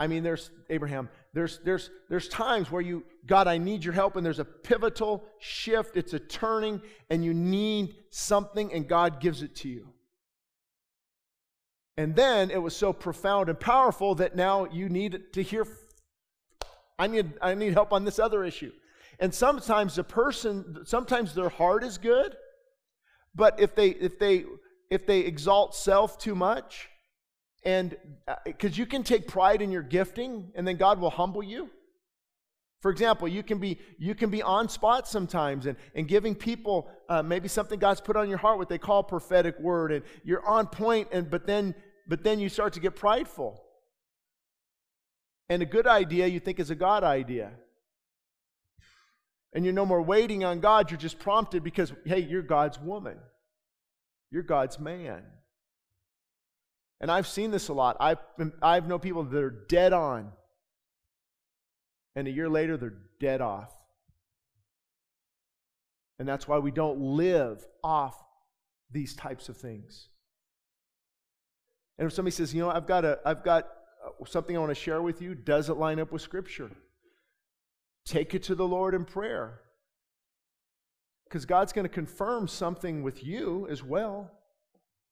[0.00, 4.14] I mean, there's Abraham, there's there's there's times where you, God, I need your help,
[4.14, 9.42] and there's a pivotal shift, it's a turning, and you need something, and God gives
[9.42, 9.88] it to you.
[11.96, 15.66] And then it was so profound and powerful that now you need to hear
[16.98, 18.72] I need, I need help on this other issue.
[19.20, 22.36] And sometimes the person, sometimes their heart is good,
[23.34, 24.44] but if they, if they,
[24.90, 26.88] if they exalt self too much,
[27.68, 27.96] and
[28.46, 31.68] because uh, you can take pride in your gifting, and then God will humble you.
[32.80, 36.88] For example, you can be you can be on spot sometimes and, and giving people
[37.10, 40.46] uh, maybe something God's put on your heart, what they call prophetic word, and you're
[40.46, 41.74] on point, and but then
[42.06, 43.62] but then you start to get prideful.
[45.50, 47.50] And a good idea you think is a God idea.
[49.52, 53.18] And you're no more waiting on God, you're just prompted because, hey, you're God's woman.
[54.30, 55.22] You're God's man.
[57.00, 57.96] And I've seen this a lot.
[58.00, 58.18] I've,
[58.60, 60.32] I've known people that are dead on
[62.18, 63.72] and a year later they're dead off.
[66.18, 68.20] And that's why we don't live off
[68.90, 70.08] these types of things.
[71.96, 73.68] And if somebody says, you know, I've got, a, I've got
[74.04, 76.70] uh, something I want to share with you, does it line up with Scripture?
[78.04, 79.60] Take it to the Lord in prayer.
[81.24, 84.32] Because God's going to confirm something with you as well,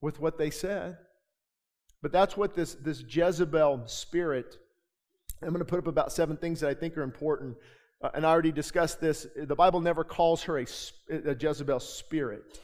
[0.01, 0.97] with what they said.
[2.03, 4.59] But that's what this, this Jezebel spirit
[5.43, 7.57] I'm going to put up about seven things that I think are important.
[8.03, 9.27] Uh, and I already discussed this.
[9.37, 10.67] The Bible never calls her a,
[11.11, 12.61] a Jezebel spirit.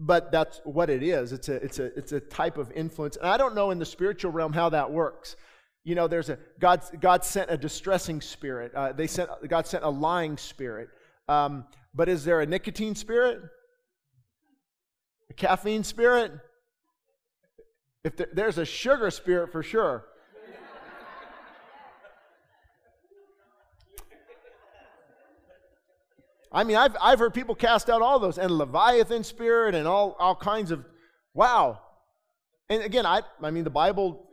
[0.00, 1.32] But that's what it is.
[1.32, 3.16] It's a, it's, a, it's a type of influence.
[3.16, 5.36] And I don't know in the spiritual realm how that works.
[5.84, 8.74] You know, there's a God, God sent a distressing spirit.
[8.74, 10.88] Uh, they sent, God sent a lying spirit.
[11.28, 13.40] Um, but is there a nicotine spirit?
[15.30, 16.32] A caffeine spirit?
[18.08, 20.06] If there, there's a sugar spirit for sure.
[26.50, 30.16] I mean, I've, I've heard people cast out all those, and Leviathan spirit, and all,
[30.18, 30.86] all kinds of,
[31.34, 31.82] wow.
[32.70, 34.26] And again, I, I mean, the Bible,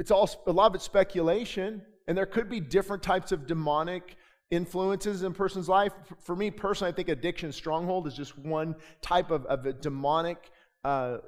[0.00, 4.16] it's all, a lot of it's speculation, and there could be different types of demonic
[4.50, 5.92] influences in a person's life.
[6.20, 10.50] For me personally, I think addiction stronghold is just one type of, of a demonic,
[10.84, 11.18] uh,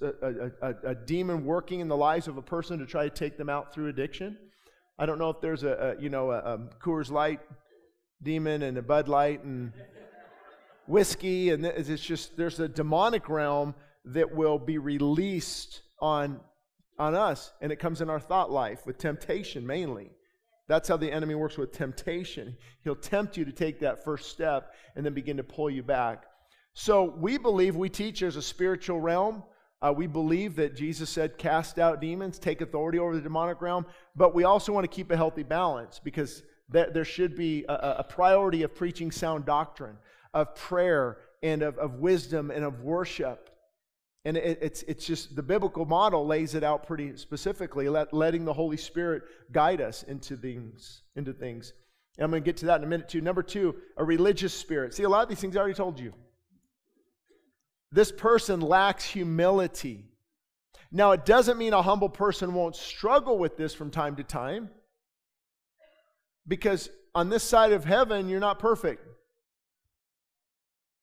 [0.00, 3.10] a, a, a, a, demon working in the lives of a person to try to
[3.10, 4.38] take them out through addiction.
[4.98, 7.40] I don't know if there's a, you know, a, Coors Light
[8.22, 9.72] demon and a Bud Light and
[10.86, 13.74] whiskey, and it's just there's a demonic realm
[14.06, 16.40] that will be released on
[16.98, 20.10] on us, and it comes in our thought life with temptation mainly.
[20.68, 22.56] That's how the enemy works with temptation.
[22.84, 26.24] He'll tempt you to take that first step and then begin to pull you back.
[26.74, 29.42] So we believe, we teach there's a spiritual realm.
[29.80, 33.84] Uh, we believe that Jesus said, cast out demons, take authority over the demonic realm,
[34.14, 38.04] but we also want to keep a healthy balance because there should be a, a
[38.04, 39.96] priority of preaching sound doctrine,
[40.32, 43.50] of prayer, and of, of wisdom and of worship.
[44.24, 48.44] And it, it's, it's just the biblical model lays it out pretty specifically, let, letting
[48.44, 51.02] the Holy Spirit guide us into things.
[51.16, 51.72] Into things.
[52.16, 53.20] And I'm going to get to that in a minute, too.
[53.20, 54.94] Number two, a religious spirit.
[54.94, 56.14] See, a lot of these things I already told you.
[57.92, 60.06] This person lacks humility.
[60.90, 64.70] Now, it doesn't mean a humble person won't struggle with this from time to time.
[66.48, 69.06] Because on this side of heaven, you're not perfect.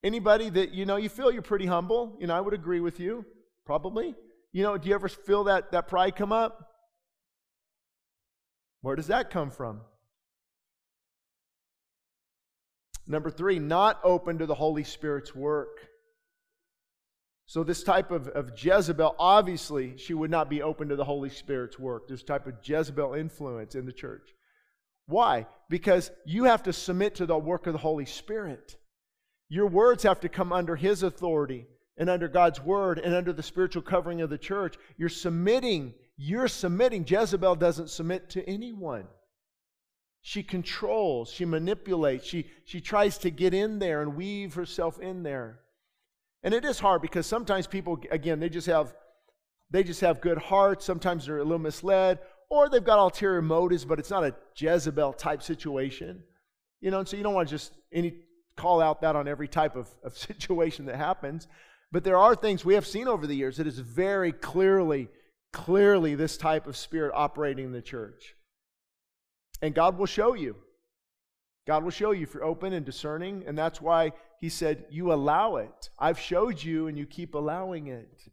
[0.03, 2.99] Anybody that you know, you feel you're pretty humble, you know, I would agree with
[2.99, 3.25] you,
[3.65, 4.15] probably.
[4.51, 6.69] You know, do you ever feel that, that pride come up?
[8.81, 9.81] Where does that come from?
[13.05, 15.89] Number three, not open to the Holy Spirit's work.
[17.49, 21.31] So, this type of, of Jezebel, obviously, she would not be open to the Holy
[21.31, 22.07] Spirit's work.
[22.07, 24.35] This type of Jezebel influence in the church.
[25.07, 25.47] Why?
[25.67, 28.75] Because you have to submit to the work of the Holy Spirit.
[29.49, 31.65] Your words have to come under His authority
[31.97, 34.75] and under God's word and under the spiritual covering of the church.
[34.99, 35.95] You're submitting.
[36.17, 37.03] You're submitting.
[37.07, 39.07] Jezebel doesn't submit to anyone.
[40.21, 45.23] She controls, she manipulates, she, she tries to get in there and weave herself in
[45.23, 45.61] there.
[46.43, 48.93] And it is hard because sometimes people, again, they just have
[49.71, 50.85] they just have good hearts.
[50.85, 55.13] Sometimes they're a little misled, or they've got ulterior motives, but it's not a Jezebel
[55.13, 56.23] type situation.
[56.81, 58.15] You know, and so you don't want to just any
[58.55, 61.47] call out that on every type of, of situation that happens.
[61.91, 65.09] But there are things we have seen over the years that is very clearly,
[65.51, 68.35] clearly this type of spirit operating in the church.
[69.61, 70.55] And God will show you.
[71.69, 73.43] God will show you if you're open and discerning.
[73.45, 75.91] And that's why He said, You allow it.
[75.99, 78.23] I've showed you, and you keep allowing it.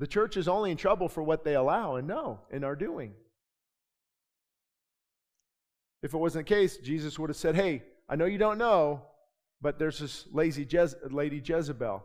[0.00, 3.14] The church is only in trouble for what they allow and know and are doing.
[6.02, 9.02] If it wasn't the case, Jesus would have said, Hey, I know you don't know,
[9.62, 10.66] but there's this lazy
[11.08, 12.04] lady Jezebel,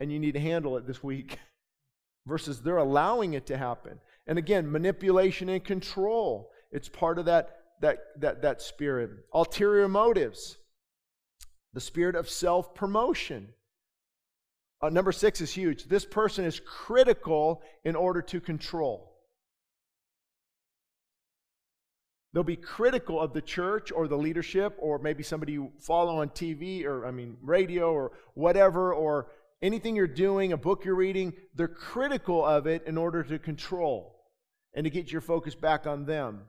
[0.00, 1.38] and you need to handle it this week.
[2.26, 4.00] Versus they're allowing it to happen.
[4.26, 9.10] And again, manipulation and control It's part of that, that, that, that spirit.
[9.32, 10.58] Ulterior motives,
[11.72, 13.48] the spirit of self promotion.
[14.82, 15.84] Uh, number six is huge.
[15.84, 19.14] This person is critical in order to control.
[22.34, 26.30] They'll be critical of the church or the leadership or maybe somebody you follow on
[26.30, 29.28] TV or, I mean, radio or whatever, or
[29.62, 31.32] anything you're doing, a book you're reading.
[31.54, 34.16] They're critical of it in order to control
[34.74, 36.42] and to get your focus back on them.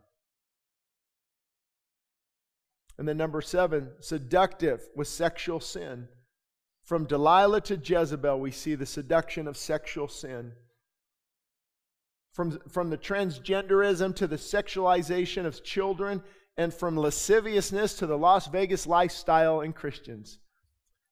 [2.98, 6.08] And then number seven, seductive with sexual sin.
[6.84, 10.54] From Delilah to Jezebel, we see the seduction of sexual sin.
[12.34, 16.22] From, from the transgenderism to the sexualization of children,
[16.58, 20.40] and from lasciviousness to the Las Vegas lifestyle in Christians.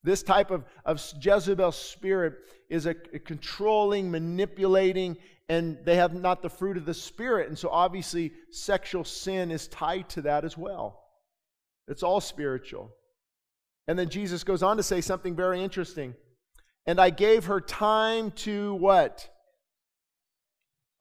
[0.04, 2.36] This type of, of Jezebel spirit
[2.70, 5.18] is a, a controlling, manipulating,
[5.50, 7.50] and they have not the fruit of the Spirit.
[7.50, 11.03] And so obviously, sexual sin is tied to that as well.
[11.88, 12.92] It's all spiritual.
[13.88, 16.16] And then Jesus goes on to say something very interesting.
[16.86, 19.30] And I gave her time to what?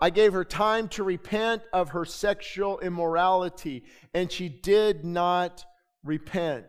[0.00, 5.64] I gave her time to repent of her sexual immorality, and she did not
[6.02, 6.66] repent.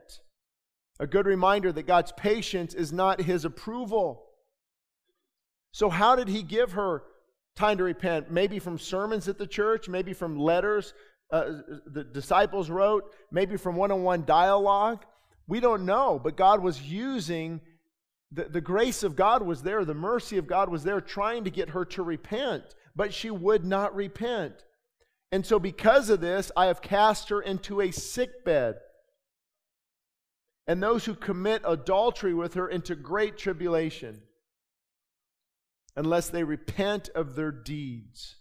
[0.99, 4.23] A good reminder that God's patience is not his approval.
[5.71, 7.01] So, how did he give her
[7.55, 8.29] time to repent?
[8.29, 10.93] Maybe from sermons at the church, maybe from letters
[11.31, 11.51] uh,
[11.85, 15.05] the disciples wrote, maybe from one on one dialogue.
[15.47, 17.61] We don't know, but God was using
[18.33, 21.51] the, the grace of God was there, the mercy of God was there, trying to
[21.51, 22.63] get her to repent,
[22.95, 24.55] but she would not repent.
[25.31, 28.75] And so, because of this, I have cast her into a sick bed,
[30.67, 34.21] and those who commit adultery with her into great tribulation,
[35.95, 38.37] unless they repent of their deeds.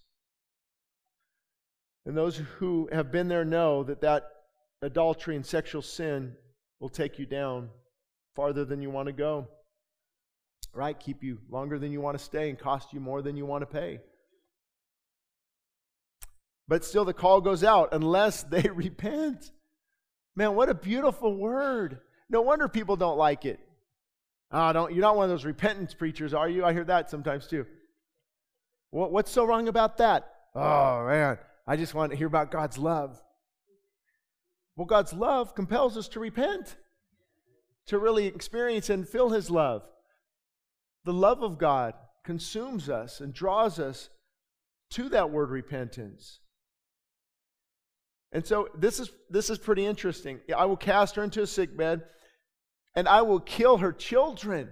[2.07, 4.25] And those who have been there know that that
[4.83, 6.35] adultery and sexual sin
[6.81, 7.71] will take you down
[8.35, 9.49] farther than you want to go.
[10.75, 10.99] Right?
[10.99, 13.63] Keep you longer than you want to stay and cost you more than you want
[13.63, 14.01] to pay.
[16.67, 19.51] But still, the call goes out unless they repent.
[20.35, 22.01] Man, what a beautiful word.
[22.29, 23.61] No wonder people don't like it.
[24.51, 26.65] Oh, don't, you're not one of those repentance preachers, are you?
[26.65, 27.67] I hear that sometimes too.
[28.91, 30.31] What, what's so wrong about that?
[30.55, 31.39] Oh, man.
[31.67, 33.21] I just want to hear about God's love.
[34.77, 36.77] Well, God's love compels us to repent,
[37.87, 39.83] to really experience and feel His love.
[41.05, 41.95] The love of God
[42.25, 44.09] consumes us and draws us
[44.91, 46.41] to that word repentance.
[48.33, 50.41] And so this is this is pretty interesting.
[50.57, 52.03] I will cast her into a sick bed,
[52.95, 54.71] and I will kill her children.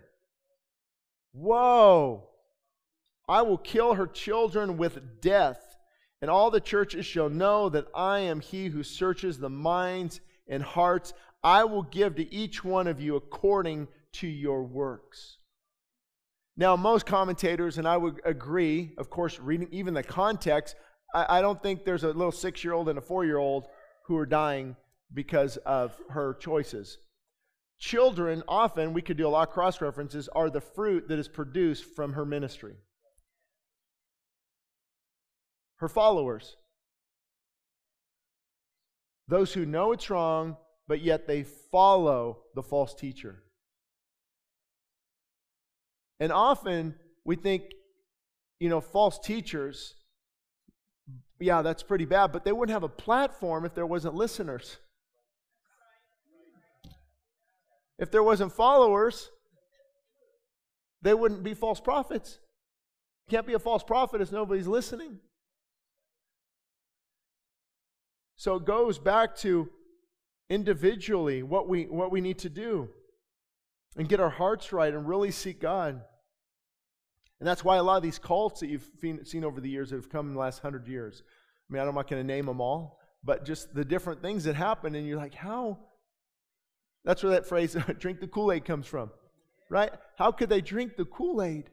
[1.32, 2.26] Whoa.
[3.28, 5.69] I will kill her children with death.
[6.22, 10.62] And all the churches shall know that I am he who searches the minds and
[10.62, 11.14] hearts.
[11.42, 15.38] I will give to each one of you according to your works.
[16.56, 20.76] Now, most commentators, and I would agree, of course, reading even the context,
[21.14, 23.68] I, I don't think there's a little six year old and a four year old
[24.06, 24.76] who are dying
[25.14, 26.98] because of her choices.
[27.78, 31.28] Children, often, we could do a lot of cross references, are the fruit that is
[31.28, 32.74] produced from her ministry
[35.80, 36.56] her followers.
[39.28, 40.56] Those who know it's wrong,
[40.86, 43.42] but yet they follow the false teacher.
[46.18, 47.62] And often we think,
[48.58, 49.94] you know, false teachers,
[51.38, 54.76] yeah, that's pretty bad, but they wouldn't have a platform if there wasn't listeners.
[57.98, 59.30] If there wasn't followers,
[61.00, 62.38] they wouldn't be false prophets.
[63.30, 65.20] Can't be a false prophet if nobody's listening.
[68.40, 69.68] So it goes back to
[70.48, 72.88] individually what we, what we need to do
[73.98, 76.00] and get our hearts right and really seek God.
[77.38, 78.88] And that's why a lot of these cults that you've
[79.24, 81.22] seen over the years that have come in the last hundred years.
[81.22, 84.54] I mean, I'm not going to name them all, but just the different things that
[84.54, 85.76] happen, and you're like, how?
[87.04, 89.10] That's where that phrase, drink the Kool Aid, comes from,
[89.68, 89.92] right?
[90.16, 91.68] How could they drink the Kool Aid?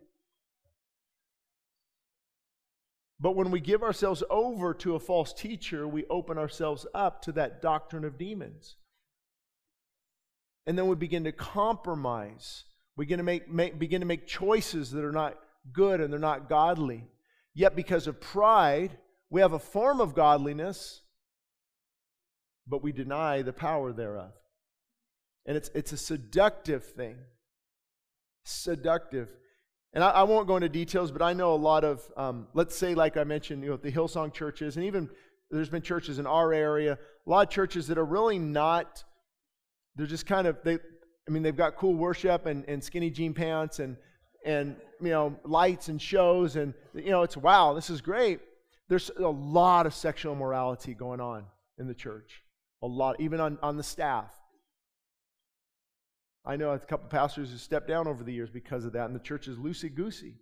[3.20, 7.32] But when we give ourselves over to a false teacher, we open ourselves up to
[7.34, 8.76] that doctrine of demons.
[10.68, 12.66] And then we begin to compromise.
[12.96, 15.40] We begin to make, make, begin to make choices that are not
[15.74, 17.06] good and they're not godly.
[17.56, 18.98] Yet, because of pride,
[19.32, 21.02] we have a form of godliness,
[22.68, 24.32] but we deny the power thereof.
[25.46, 27.16] And it's, it's a seductive thing.
[28.44, 29.30] Seductive.
[29.98, 32.76] And I, I, won't go into details, but I know a lot of, um, let's
[32.76, 35.10] say, like I mentioned, you know, the Hillsong churches, and even
[35.50, 39.04] there's been churches in our area, a lot of churches that are really not,
[39.96, 43.34] they're just kind of, they, I mean, they've got cool worship and, and skinny jean
[43.34, 43.98] pants and,
[44.46, 48.40] and, you know, lights and shows and, you know, it's wow, this is great.
[48.90, 51.46] There's a lot of sexual morality going on
[51.80, 52.44] in the church.
[52.84, 54.30] A lot, even on, on the staff.
[56.48, 59.14] I know a couple pastors who stepped down over the years because of that, and
[59.14, 60.36] the church is loosey goosey.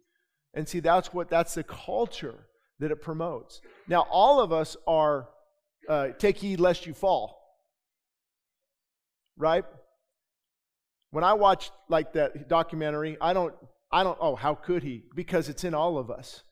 [0.54, 2.46] And see, that's what that's the culture
[2.80, 3.60] that it promotes.
[3.88, 5.30] Now, all of us are
[5.90, 7.42] uh, take heed lest you fall,
[9.36, 9.66] right?
[11.10, 13.56] When I watch like that documentary, I don't,
[13.92, 14.18] I don't.
[14.22, 15.06] Oh, how could he?
[15.16, 16.44] Because it's in all of us.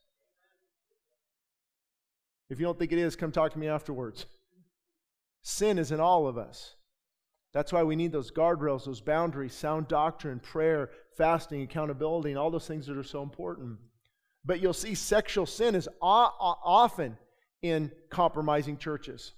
[2.49, 4.25] If you don't think it is, come talk to me afterwards.
[5.43, 6.75] Sin is in all of us.
[7.53, 12.49] That's why we need those guardrails, those boundaries, sound doctrine, prayer, fasting, accountability, and all
[12.49, 13.77] those things that are so important.
[14.43, 17.17] But you'll see sexual sin is often
[17.61, 19.33] in compromising churches.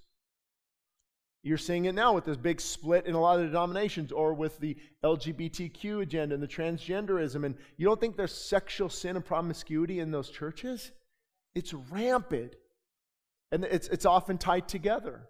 [1.42, 4.34] You're seeing it now with this big split in a lot of the denominations or
[4.34, 7.44] with the LGBTQ agenda and the transgenderism.
[7.44, 10.90] And you don't think there's sexual sin and promiscuity in those churches?
[11.54, 12.56] It's rampant.
[13.52, 15.28] And it's, it's often tied together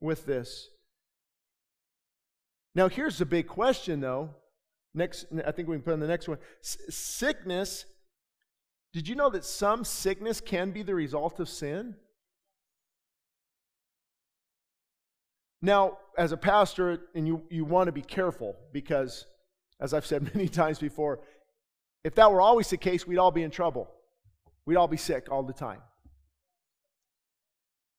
[0.00, 0.70] with this.
[2.74, 4.30] Now, here's the big question, though.
[4.94, 6.38] Next, I think we can put on the next one.
[6.62, 7.84] S- sickness.
[8.92, 11.94] Did you know that some sickness can be the result of sin?
[15.62, 19.26] Now, as a pastor, and you, you want to be careful because,
[19.80, 21.20] as I've said many times before,
[22.02, 23.90] if that were always the case, we'd all be in trouble.
[24.64, 25.80] We'd all be sick all the time.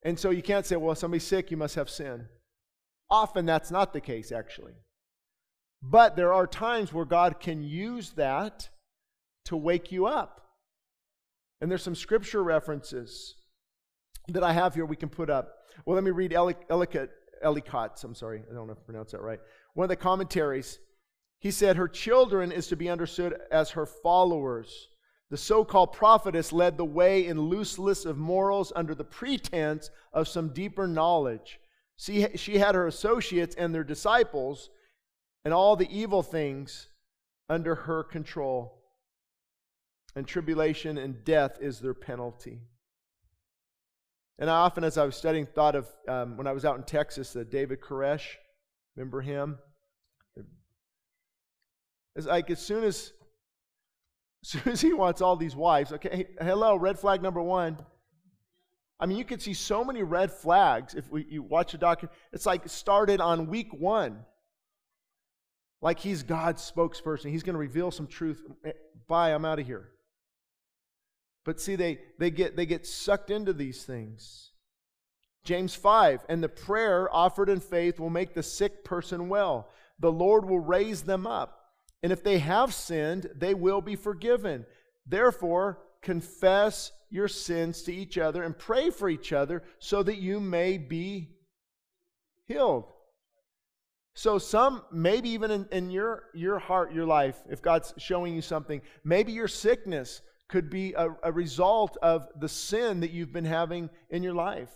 [0.04, 2.28] And so you can't say, well, if somebody's sick, you must have sin.
[3.12, 4.74] Often that's not the case, actually.
[5.84, 8.70] But there are times where God can use that
[9.46, 10.42] to wake you up.
[11.60, 13.36] And there's some scripture references
[14.30, 15.54] that I have here we can put up.
[15.86, 17.10] Well, let me read Ellicott,
[17.44, 19.40] Ellicott, I'm sorry, I don't know if I pronounced that right.
[19.74, 20.80] One of the commentaries,
[21.40, 24.88] he said, Her children is to be understood as her followers.
[25.30, 29.90] The so called prophetess led the way in loose lists of morals under the pretense
[30.14, 31.60] of some deeper knowledge.
[32.02, 34.72] She, she had her associates and their disciples
[35.46, 36.88] and all the evil things
[37.48, 38.82] under her control.
[40.16, 42.62] And tribulation and death is their penalty.
[44.40, 46.84] And I often, as I was studying, thought of um, when I was out in
[46.84, 48.26] Texas, uh, David Koresh.
[48.96, 49.60] Remember him?
[52.16, 53.14] It's like as soon as,
[54.44, 57.78] as soon as he wants all these wives, okay, hello, red flag number one.
[59.02, 62.16] I mean, you can see so many red flags if we, you watch a document.
[62.32, 64.20] It's like started on week one.
[65.82, 67.32] Like he's God's spokesperson.
[67.32, 68.44] He's going to reveal some truth.
[68.64, 68.74] Eh,
[69.08, 69.90] bye, I'm out of here.
[71.44, 74.52] But see, they, they, get, they get sucked into these things.
[75.44, 79.68] James 5 And the prayer offered in faith will make the sick person well.
[80.00, 81.58] The Lord will raise them up.
[82.04, 84.68] And if they have sinned, they will be forgiven.
[85.08, 90.40] Therefore, confess your sins to each other and pray for each other so that you
[90.40, 91.30] may be
[92.46, 92.86] healed.
[94.14, 98.42] So, some, maybe even in, in, your, your heart, your life, if God's showing you
[98.42, 103.46] something, maybe your sickness could be a, a result of the sin that you've been
[103.46, 104.70] having in your life.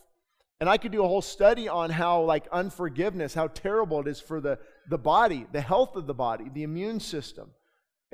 [0.61, 4.21] And I could do a whole study on how, like, unforgiveness, how terrible it is
[4.21, 4.57] for the,
[4.89, 7.51] the body, the health of the body, the immune system,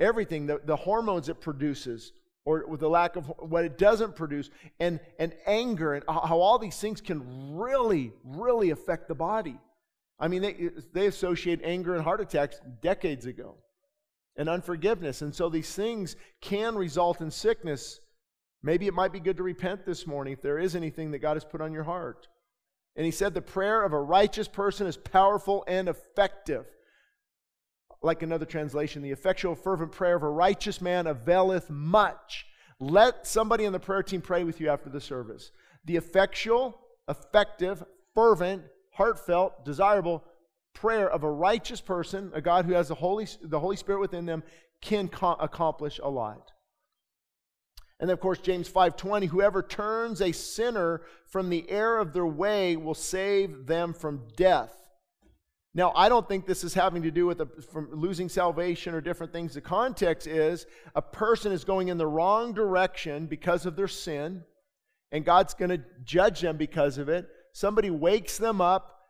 [0.00, 2.12] everything, the, the hormones it produces
[2.44, 6.58] or with the lack of what it doesn't produce, and, and anger, and how all
[6.58, 9.58] these things can really, really affect the body.
[10.18, 13.56] I mean, they, they associate anger and heart attacks decades ago,
[14.36, 15.22] and unforgiveness.
[15.22, 18.00] And so these things can result in sickness.
[18.62, 21.34] Maybe it might be good to repent this morning if there is anything that God
[21.34, 22.28] has put on your heart.
[22.96, 26.66] And he said, The prayer of a righteous person is powerful and effective
[28.02, 32.46] like another translation, the effectual, fervent prayer of a righteous man availeth much.
[32.80, 35.52] Let somebody in the prayer team pray with you after the service.
[35.84, 36.78] The effectual,
[37.08, 37.82] effective,
[38.14, 40.24] fervent, heartfelt, desirable
[40.74, 44.26] prayer of a righteous person, a God who has the Holy, the Holy Spirit within
[44.26, 44.42] them,
[44.80, 46.50] can co- accomplish a lot.
[48.00, 52.26] And then, of course, James 5:20, whoever turns a sinner from the error of their
[52.26, 54.81] way will save them from death.
[55.74, 59.00] Now, I don't think this is having to do with a, from losing salvation or
[59.00, 59.54] different things.
[59.54, 64.44] The context is a person is going in the wrong direction because of their sin,
[65.12, 67.26] and God's going to judge them because of it.
[67.54, 69.00] Somebody wakes them up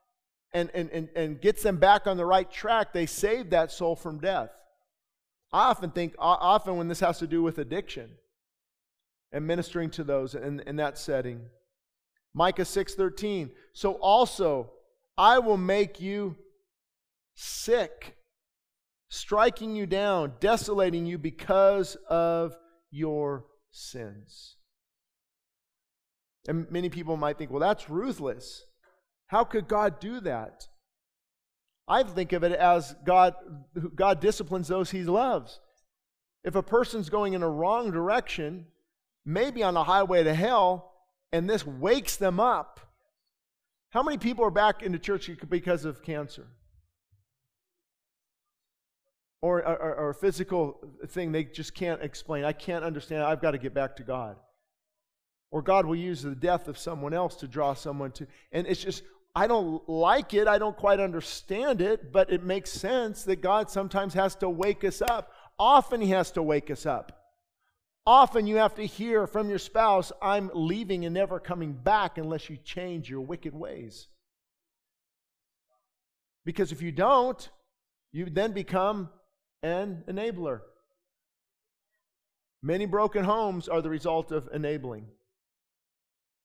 [0.52, 2.92] and, and, and, and gets them back on the right track.
[2.92, 4.50] They save that soul from death.
[5.52, 8.10] I often think, often when this has to do with addiction
[9.32, 11.42] and ministering to those in, in that setting.
[12.34, 13.50] Micah 6:13.
[13.72, 14.70] So also
[15.18, 16.36] I will make you
[17.35, 18.16] sick,
[19.09, 22.57] striking you down, desolating you because of
[22.91, 24.57] your sins.
[26.49, 28.64] And many people might think, well, that's ruthless.
[29.28, 30.66] How could God do that?
[31.89, 33.35] I think of it as God,
[33.95, 35.61] God disciplines those he loves.
[36.45, 38.66] If a person's going in a wrong direction,
[39.24, 40.93] maybe on a highway to hell,
[41.33, 42.80] and this wakes them up,
[43.91, 46.47] how many people are back into church because of cancer?
[49.43, 50.78] Or, or, or a physical
[51.09, 52.45] thing they just can't explain.
[52.45, 53.24] I can't understand.
[53.24, 54.36] I've got to get back to God.
[55.51, 58.26] Or God will use the death of someone else to draw someone to.
[58.53, 59.03] And it's just
[59.34, 60.47] I don't like it.
[60.47, 64.84] I don't quite understand it, but it makes sense that God sometimes has to wake
[64.84, 65.32] us up.
[65.59, 67.18] Often He has to wake us up.
[68.05, 72.51] Often you have to hear from your spouse, I'm leaving and never coming back unless
[72.51, 74.09] you change your wicked ways.
[76.45, 77.49] Because if you don't,
[78.11, 79.09] you then become
[79.62, 80.60] an enabler.
[82.62, 85.06] Many broken homes are the result of enabling.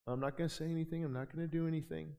[0.07, 2.13] I'm not going to say anything, I'm not going to do anything.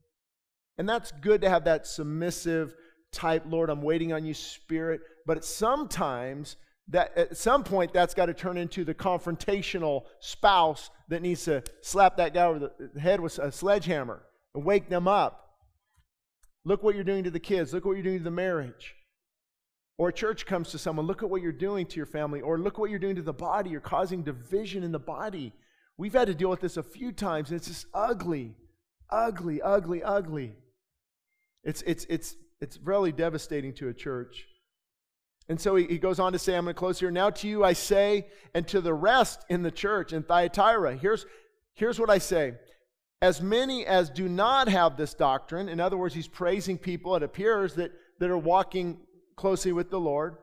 [0.76, 2.74] And that's good to have that submissive
[3.12, 5.00] type, Lord, I'm waiting on you spirit.
[5.26, 6.56] But sometimes,
[6.88, 11.62] that at some point, that's got to turn into the confrontational spouse that needs to
[11.82, 14.22] slap that guy over the head with a sledgehammer
[14.54, 15.44] and wake them up.
[16.64, 17.72] Look what you're doing to the kids.
[17.72, 18.94] Look what you're doing to the marriage.
[19.98, 22.40] Or a church comes to someone, look at what you're doing to your family.
[22.40, 23.70] Or look what you're doing to the body.
[23.70, 25.52] You're causing division in the body.
[25.96, 28.54] We've had to deal with this a few times, and it's just ugly,
[29.10, 30.54] ugly, ugly, ugly.
[31.64, 34.46] It's, it's, it's, it's really devastating to a church.
[35.48, 37.10] And so he, he goes on to say, I'm going to close here.
[37.10, 41.26] Now to you I say, and to the rest in the church in Thyatira, here's,
[41.74, 42.54] here's what I say.
[43.20, 47.24] As many as do not have this doctrine, in other words, he's praising people, it
[47.24, 47.90] appears, that,
[48.20, 48.98] that are walking
[49.38, 50.36] closely with the Lord,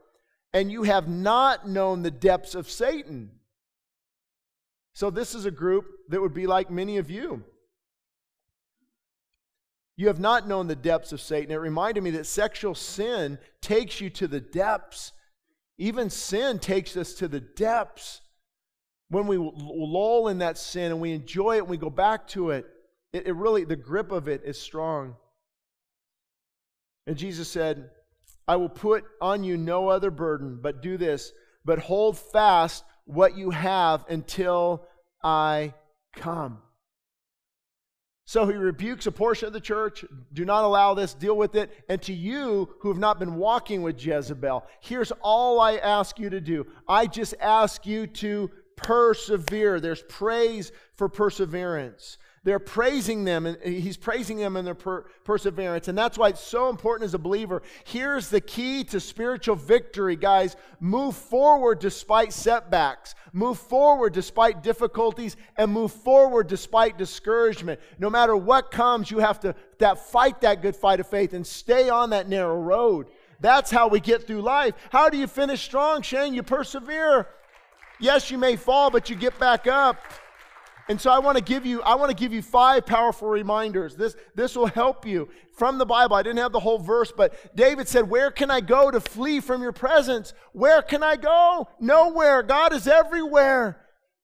[0.53, 3.29] and you have not known the depths of Satan.
[4.93, 7.43] So this is a group that would be like many of you.
[9.97, 11.51] You have not known the depths of Satan.
[11.51, 15.11] It reminded me that sexual sin takes you to the depths.
[15.77, 18.21] Even sin takes us to the depths.
[19.09, 22.49] When we lull in that sin and we enjoy it and we go back to
[22.51, 22.65] it,
[23.13, 25.15] it, it really, the grip of it is strong.
[27.07, 27.89] And Jesus said,
[28.47, 31.31] I will put on you no other burden, but do this,
[31.63, 34.85] but hold fast what you have until
[35.23, 35.73] I
[36.15, 36.59] come.
[38.27, 40.03] So he rebukes a portion of the church.
[40.33, 41.71] Do not allow this, deal with it.
[41.87, 46.31] And to you who have not been walking with Jezebel, here's all I ask you
[46.31, 46.65] to do.
[46.87, 49.79] I just ask you to persevere.
[49.79, 55.87] There's praise for perseverance they're praising them, and he's praising them in their per- perseverance.
[55.87, 57.63] And that's why it's so important as a believer.
[57.85, 60.55] Here's the key to spiritual victory, guys.
[60.79, 67.79] Move forward despite setbacks, move forward despite difficulties, and move forward despite discouragement.
[67.97, 71.45] No matter what comes, you have to that fight that good fight of faith and
[71.45, 73.07] stay on that narrow road.
[73.39, 74.75] That's how we get through life.
[74.91, 76.35] How do you finish strong, Shane?
[76.35, 77.27] You persevere.
[77.99, 79.97] Yes, you may fall, but you get back up.
[80.88, 83.95] And so I want to give you, I want to give you five powerful reminders.
[83.95, 86.15] This, this will help you from the Bible.
[86.15, 89.39] I didn't have the whole verse, but David said, Where can I go to flee
[89.39, 90.33] from your presence?
[90.53, 91.67] Where can I go?
[91.79, 92.43] Nowhere.
[92.43, 93.81] God is everywhere.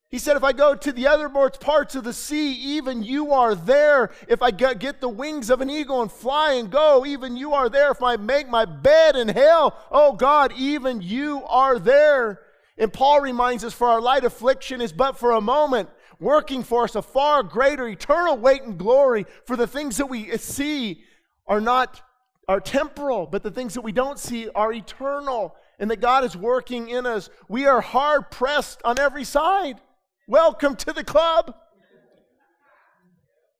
[0.09, 3.55] He said, If I go to the othermost parts of the sea, even you are
[3.55, 4.12] there.
[4.28, 7.70] If I get the wings of an eagle and fly and go, even you are
[7.70, 7.89] there.
[7.89, 12.41] If I make my bed in hell, oh God, even you are there.
[12.78, 15.89] And Paul reminds us, For our light affliction is but for a moment
[16.22, 19.26] working for us a far greater eternal weight and glory.
[19.45, 21.03] For the things that we see
[21.47, 22.01] are not
[22.47, 26.36] are temporal, but the things that we don't see are eternal, and that God is
[26.36, 27.30] working in us.
[27.47, 29.80] We are hard pressed on every side.
[30.28, 31.55] Welcome to the club,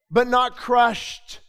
[0.09, 1.39] but not crushed.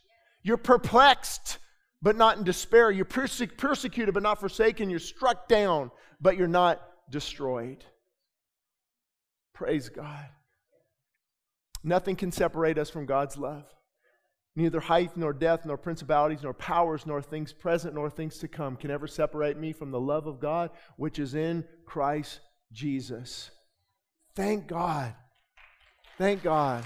[0.43, 1.59] You're perplexed,
[2.01, 2.91] but not in despair.
[2.91, 4.89] You're perse- persecuted, but not forsaken.
[4.89, 5.91] You're struck down,
[6.21, 7.85] but you're not destroyed.
[9.55, 10.27] Praise God.
[11.85, 13.65] Nothing can separate us from God's love.
[14.55, 18.77] Neither height, nor depth, nor principalities, nor powers, nor things present, nor things to come
[18.77, 23.51] can ever separate me from the love of God which is in Christ Jesus.
[24.35, 25.15] Thank God.
[26.19, 26.85] Thank God.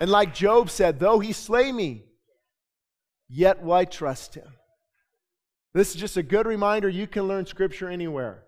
[0.00, 2.04] And like Job said, though he slay me,
[3.28, 4.48] yet will I trust him.
[5.72, 8.43] This is just a good reminder you can learn scripture anywhere.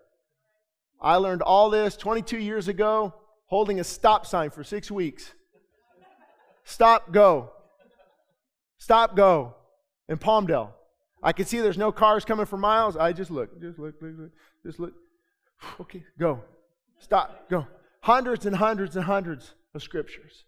[0.99, 3.13] I learned all this 22 years ago.
[3.45, 5.33] holding a stop sign for six weeks.
[6.65, 7.51] Stop, go.
[8.77, 9.55] Stop, go.
[10.09, 10.71] In Palmdale.
[11.23, 12.97] I can see there's no cars coming for miles.
[12.97, 14.31] I just look, just look, look, look
[14.65, 14.93] just look.
[15.79, 16.43] Okay, go.
[16.99, 17.65] Stop, go.
[18.01, 20.43] Hundreds and hundreds and hundreds of scriptures.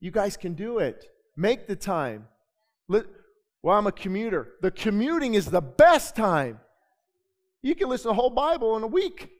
[0.00, 1.06] You guys can do it.
[1.36, 2.26] Make the time.
[2.88, 3.04] Well,
[3.66, 4.48] I'm a commuter.
[4.60, 6.60] The commuting is the best time.
[7.62, 9.30] You can listen to the whole Bible in a week,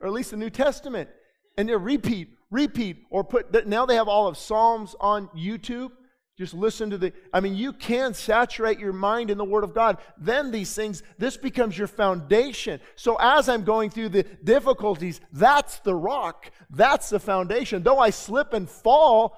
[0.00, 1.08] or at least the New Testament,
[1.56, 3.66] and then repeat, repeat, or put.
[3.66, 5.90] Now they have all of Psalms on YouTube.
[6.38, 9.74] Just listen to the, I mean, you can saturate your mind in the Word of
[9.74, 9.98] God.
[10.16, 12.80] Then these things, this becomes your foundation.
[12.96, 16.50] So as I'm going through the difficulties, that's the rock.
[16.70, 17.82] That's the foundation.
[17.82, 19.36] Though I slip and fall,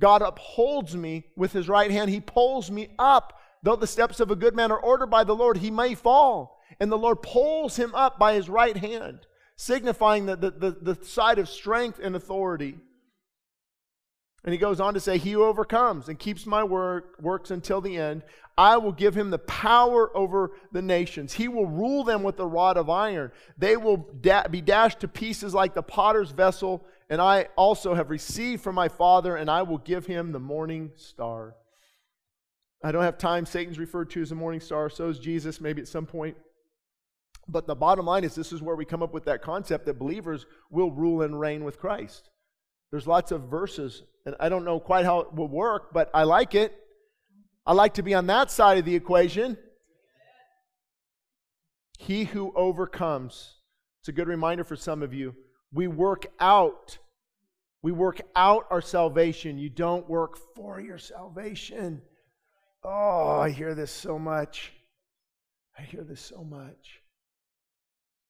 [0.00, 2.10] God upholds me with His right hand.
[2.10, 3.38] He pulls me up.
[3.62, 6.58] Though the steps of a good man are ordered by the Lord, he may fall.
[6.80, 9.20] And the Lord pulls him up by His right hand,
[9.56, 12.76] signifying the, the, the, the side of strength and authority.
[14.44, 17.80] And he goes on to say, He who overcomes and keeps my work, works until
[17.80, 18.22] the end,
[18.56, 21.32] I will give him the power over the nations.
[21.32, 23.32] He will rule them with a rod of iron.
[23.58, 26.84] They will da- be dashed to pieces like the potter's vessel.
[27.10, 30.92] And I also have received from my Father, and I will give him the morning
[30.94, 31.56] star.
[32.82, 33.46] I don't have time.
[33.46, 34.88] Satan's referred to as a morning star.
[34.88, 36.36] So is Jesus, maybe at some point.
[37.48, 39.98] But the bottom line is this is where we come up with that concept that
[39.98, 42.30] believers will rule and reign with Christ.
[42.90, 46.22] There's lots of verses, and I don't know quite how it will work, but I
[46.22, 46.74] like it.
[47.66, 49.58] I like to be on that side of the equation.
[51.98, 53.54] He who overcomes.
[54.00, 55.34] It's a good reminder for some of you.
[55.72, 56.98] We work out.
[57.82, 59.58] We work out our salvation.
[59.58, 62.02] You don't work for your salvation.
[62.82, 64.72] Oh, I hear this so much.
[65.78, 67.00] I hear this so much.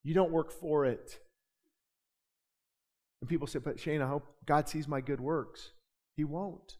[0.05, 1.19] You don't work for it.
[3.21, 5.71] And people say, But Shane, I hope God sees my good works.
[6.17, 6.77] He won't.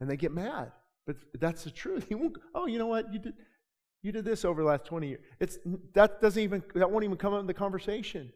[0.00, 0.70] And they get mad.
[1.06, 2.06] But that's the truth.
[2.08, 2.36] He won't.
[2.54, 3.12] Oh, you know what?
[3.12, 3.32] You did,
[4.02, 5.20] you did this over the last 20 years.
[5.40, 5.58] It's,
[5.94, 8.30] that, doesn't even, that won't even come up in the conversation.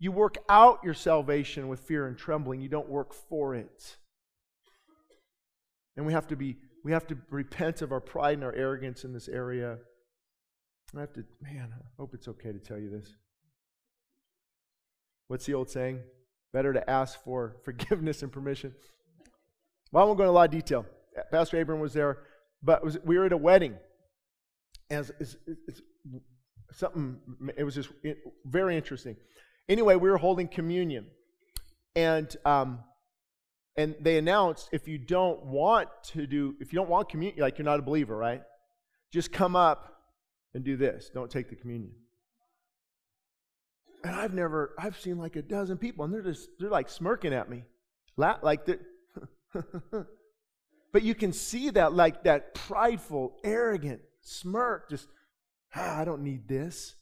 [0.00, 2.60] You work out your salvation with fear and trembling.
[2.60, 3.96] You don't work for it.
[5.96, 9.04] And we have to be, we have to repent of our pride and our arrogance
[9.04, 9.78] in this area.
[10.96, 13.14] I have to, man, I hope it's okay to tell you this.
[15.28, 16.00] What's the old saying?
[16.52, 18.74] Better to ask for forgiveness and permission.
[19.90, 20.86] Well, I won't go into a lot of detail.
[21.30, 22.18] Pastor Abram was there,
[22.62, 23.76] but was, we were at a wedding.
[24.90, 25.82] And it's, it's, it's
[26.72, 27.18] something,
[27.56, 27.90] it was just
[28.44, 29.16] very interesting.
[29.68, 31.06] Anyway, we were holding communion.
[31.94, 32.80] And, um,
[33.76, 37.58] and they announced if you don't want to do, if you don't want communion, like
[37.58, 38.42] you're not a believer, right?
[39.12, 39.91] Just come up
[40.54, 41.10] and do this.
[41.12, 41.92] Don't take the communion.
[44.04, 47.32] And I've never, I've seen like a dozen people, and they're just, they're like smirking
[47.32, 47.64] at me.
[48.16, 48.66] Like,
[50.92, 55.08] but you can see that, like that prideful, arrogant smirk, just,
[55.74, 56.94] ah, I don't need this.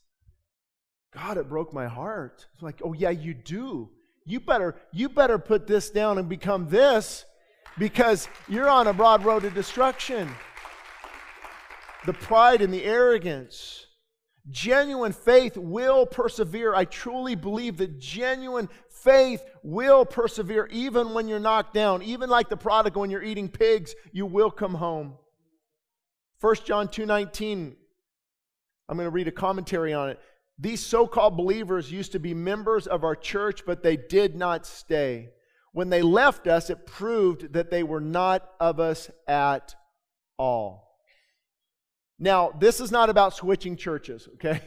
[1.12, 2.46] God, it broke my heart.
[2.54, 3.90] It's like, oh yeah, you do.
[4.24, 7.24] You better, you better put this down and become this
[7.78, 10.28] because you're on a broad road to destruction.
[12.06, 13.86] The pride and the arrogance.
[14.48, 16.74] Genuine faith will persevere.
[16.74, 22.02] I truly believe that genuine faith will persevere even when you're knocked down.
[22.02, 25.18] Even like the prodigal when you're eating pigs, you will come home.
[26.40, 27.76] 1 John 2:19
[28.88, 30.18] I'm going to read a commentary on it.
[30.58, 35.30] These so-called believers used to be members of our church, but they did not stay.
[35.72, 39.76] When they left us, it proved that they were not of us at
[40.38, 40.89] all.
[42.22, 44.60] Now, this is not about switching churches, okay?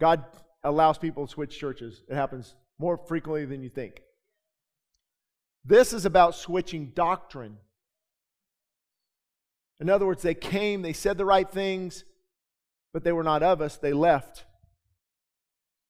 [0.00, 0.24] God
[0.62, 2.04] allows people to switch churches.
[2.08, 4.02] It happens more frequently than you think.
[5.64, 7.56] This is about switching doctrine.
[9.80, 12.04] In other words, they came, they said the right things,
[12.92, 13.76] but they were not of us.
[13.76, 14.44] They left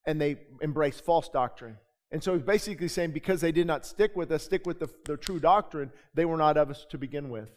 [0.06, 1.76] and they embraced false doctrine.
[2.10, 4.88] And so he's basically saying because they did not stick with us, stick with the,
[5.04, 7.50] the true doctrine, they were not of us to begin with.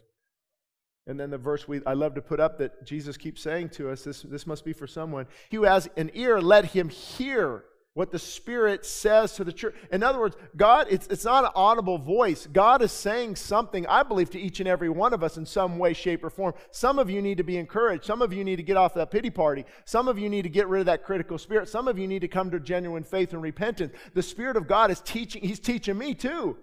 [1.07, 3.89] And then the verse we, I love to put up that Jesus keeps saying to
[3.89, 5.25] us this, this must be for someone.
[5.49, 9.75] He who has an ear, let him hear what the Spirit says to the church.
[9.91, 12.47] In other words, God, it's, it's not an audible voice.
[12.47, 15.77] God is saying something, I believe, to each and every one of us in some
[15.77, 16.53] way, shape, or form.
[16.71, 18.05] Some of you need to be encouraged.
[18.05, 19.65] Some of you need to get off that pity party.
[19.83, 21.67] Some of you need to get rid of that critical spirit.
[21.67, 23.93] Some of you need to come to genuine faith and repentance.
[24.13, 26.57] The Spirit of God is teaching, He's teaching me too.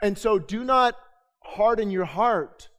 [0.00, 0.96] And so do not
[1.42, 2.70] harden your heart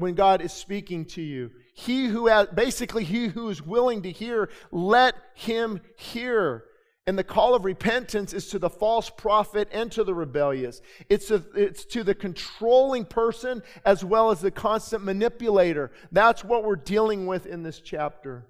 [0.00, 1.50] when God is speaking to you.
[1.74, 6.64] He who has, basically, he who is willing to hear, let him hear.
[7.06, 10.80] And the call of repentance is to the false prophet and to the rebellious.
[11.08, 15.90] It's, a, it's to the controlling person as well as the constant manipulator.
[16.12, 18.46] That's what we're dealing with in this chapter.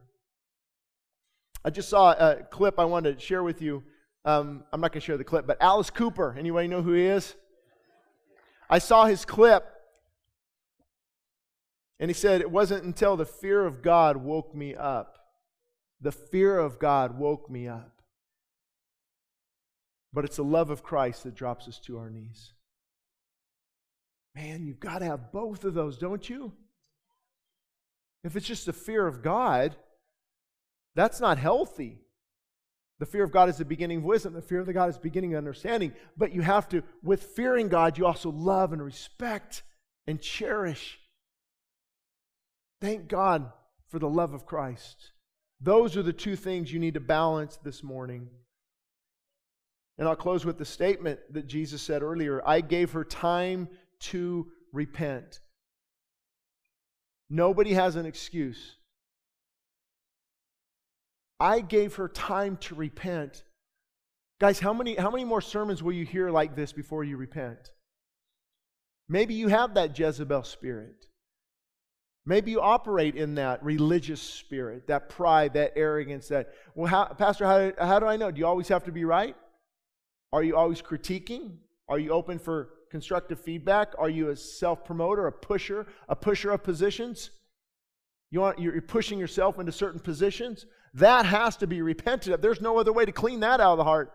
[1.64, 3.82] I just saw a clip I wanted to share with you.
[4.24, 6.36] Um, I'm not going to share the clip, but Alice Cooper.
[6.38, 7.34] Anybody know who he is?
[8.68, 9.64] I saw his clip,
[12.00, 15.18] and he said, It wasn't until the fear of God woke me up.
[16.00, 18.00] The fear of God woke me up.
[20.12, 22.54] But it's the love of Christ that drops us to our knees.
[24.34, 26.52] Man, you've got to have both of those, don't you?
[28.24, 29.76] If it's just the fear of God,
[30.94, 31.98] that's not healthy.
[32.98, 34.32] The fear of God is the beginning of wisdom.
[34.32, 35.92] The fear of the God is the beginning of understanding.
[36.16, 39.62] But you have to, with fearing God, you also love and respect
[40.06, 40.98] and cherish.
[42.80, 43.52] Thank God
[43.88, 45.12] for the love of Christ.
[45.60, 48.28] Those are the two things you need to balance this morning.
[49.98, 53.68] And I'll close with the statement that Jesus said earlier I gave her time
[54.00, 55.40] to repent.
[57.28, 58.76] Nobody has an excuse.
[61.38, 63.44] I gave her time to repent.
[64.40, 67.70] Guys, how many, how many more sermons will you hear like this before you repent?
[69.08, 71.06] Maybe you have that Jezebel spirit.
[72.30, 77.44] Maybe you operate in that religious spirit, that pride, that arrogance, that, well, how, Pastor,
[77.44, 78.30] how, how do I know?
[78.30, 79.34] Do you always have to be right?
[80.32, 81.56] Are you always critiquing?
[81.88, 83.94] Are you open for constructive feedback?
[83.98, 87.30] Are you a self promoter, a pusher, a pusher of positions?
[88.30, 90.66] You want, you're pushing yourself into certain positions?
[90.94, 92.40] That has to be repented of.
[92.40, 94.12] There's no other way to clean that out of the heart.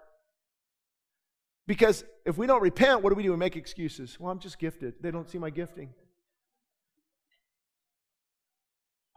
[1.68, 3.32] Because if we don't repent, what do we do?
[3.32, 4.18] We make excuses.
[4.18, 4.94] Well, I'm just gifted.
[5.02, 5.90] They don't see my gifting.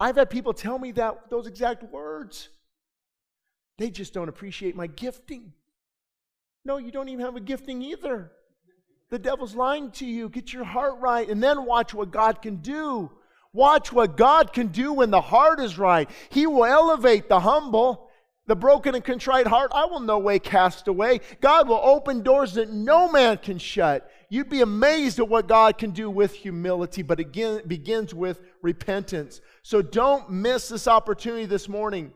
[0.01, 2.49] I've had people tell me that those exact words.
[3.79, 5.53] They just don't appreciate my gifting.
[6.65, 8.33] No, you don't even have a gifting either.
[9.11, 10.29] The devil's lying to you.
[10.29, 13.11] Get your heart right and then watch what God can do.
[13.53, 16.11] Watch what God can do when the heart is right.
[16.29, 18.11] He will elevate the humble.
[18.47, 21.21] The broken and contrite heart, I will no way cast away.
[21.43, 24.11] God will open doors that no man can shut.
[24.31, 28.43] You'd be amazed at what God can do with humility, but again, it begins with
[28.61, 29.41] repentance.
[29.63, 32.13] So don't miss this opportunity this morning.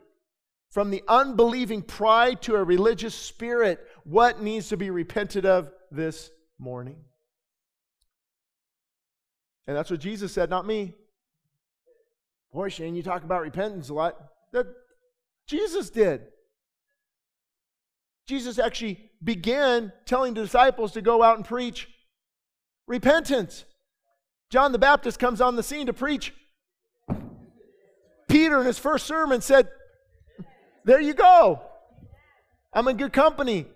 [0.71, 6.31] From the unbelieving pride to a religious spirit, what needs to be repented of this
[6.59, 6.97] morning?
[9.67, 10.95] And that's what Jesus said, not me.
[12.53, 14.17] Boy, Shane, you talk about repentance a lot.
[14.53, 14.67] That
[15.47, 16.23] Jesus did.
[18.27, 21.89] Jesus actually began telling the disciples to go out and preach
[22.87, 23.65] repentance.
[24.51, 26.33] John the Baptist comes on the scene to preach.
[28.29, 29.69] Peter, in his first sermon, said,
[30.85, 31.61] There you go.
[32.73, 33.67] I'm in good company.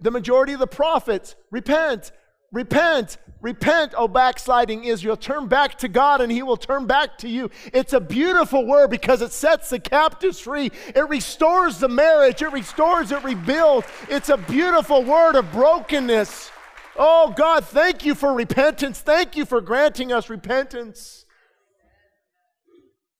[0.00, 2.12] The majority of the prophets repent.
[2.52, 5.16] Repent, repent, O backsliding Israel.
[5.16, 7.50] Turn back to God and He will turn back to you.
[7.72, 10.70] It's a beautiful word because it sets the captives free.
[10.94, 13.86] It restores the marriage, it restores, it rebuilds.
[14.10, 16.51] It's a beautiful word of brokenness.
[16.96, 19.00] Oh God, thank you for repentance.
[19.00, 21.24] Thank you for granting us repentance.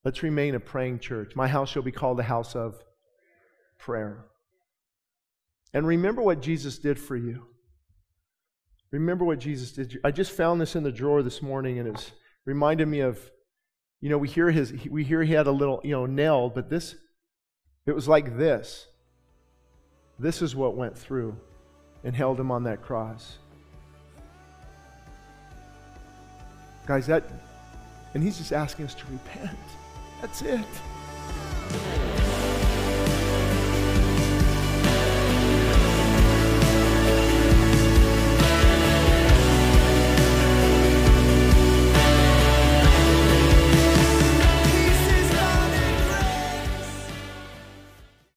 [0.04, 1.34] Let's remain a praying church.
[1.36, 2.82] My house shall be called a house of
[3.78, 4.26] prayer.
[5.72, 7.46] And remember what Jesus did for you.
[8.90, 9.98] Remember what Jesus did.
[10.04, 12.12] I just found this in the drawer this morning, and it's
[12.44, 13.18] reminded me of,
[14.00, 16.68] you know, we hear his, we hear he had a little, you know, nail, but
[16.68, 16.94] this,
[17.86, 18.86] it was like this.
[20.18, 21.38] This is what went through
[22.04, 23.38] and held him on that cross.
[26.92, 27.22] Guys, that,
[28.12, 29.56] and he's just asking us to repent.
[30.20, 30.60] That's it.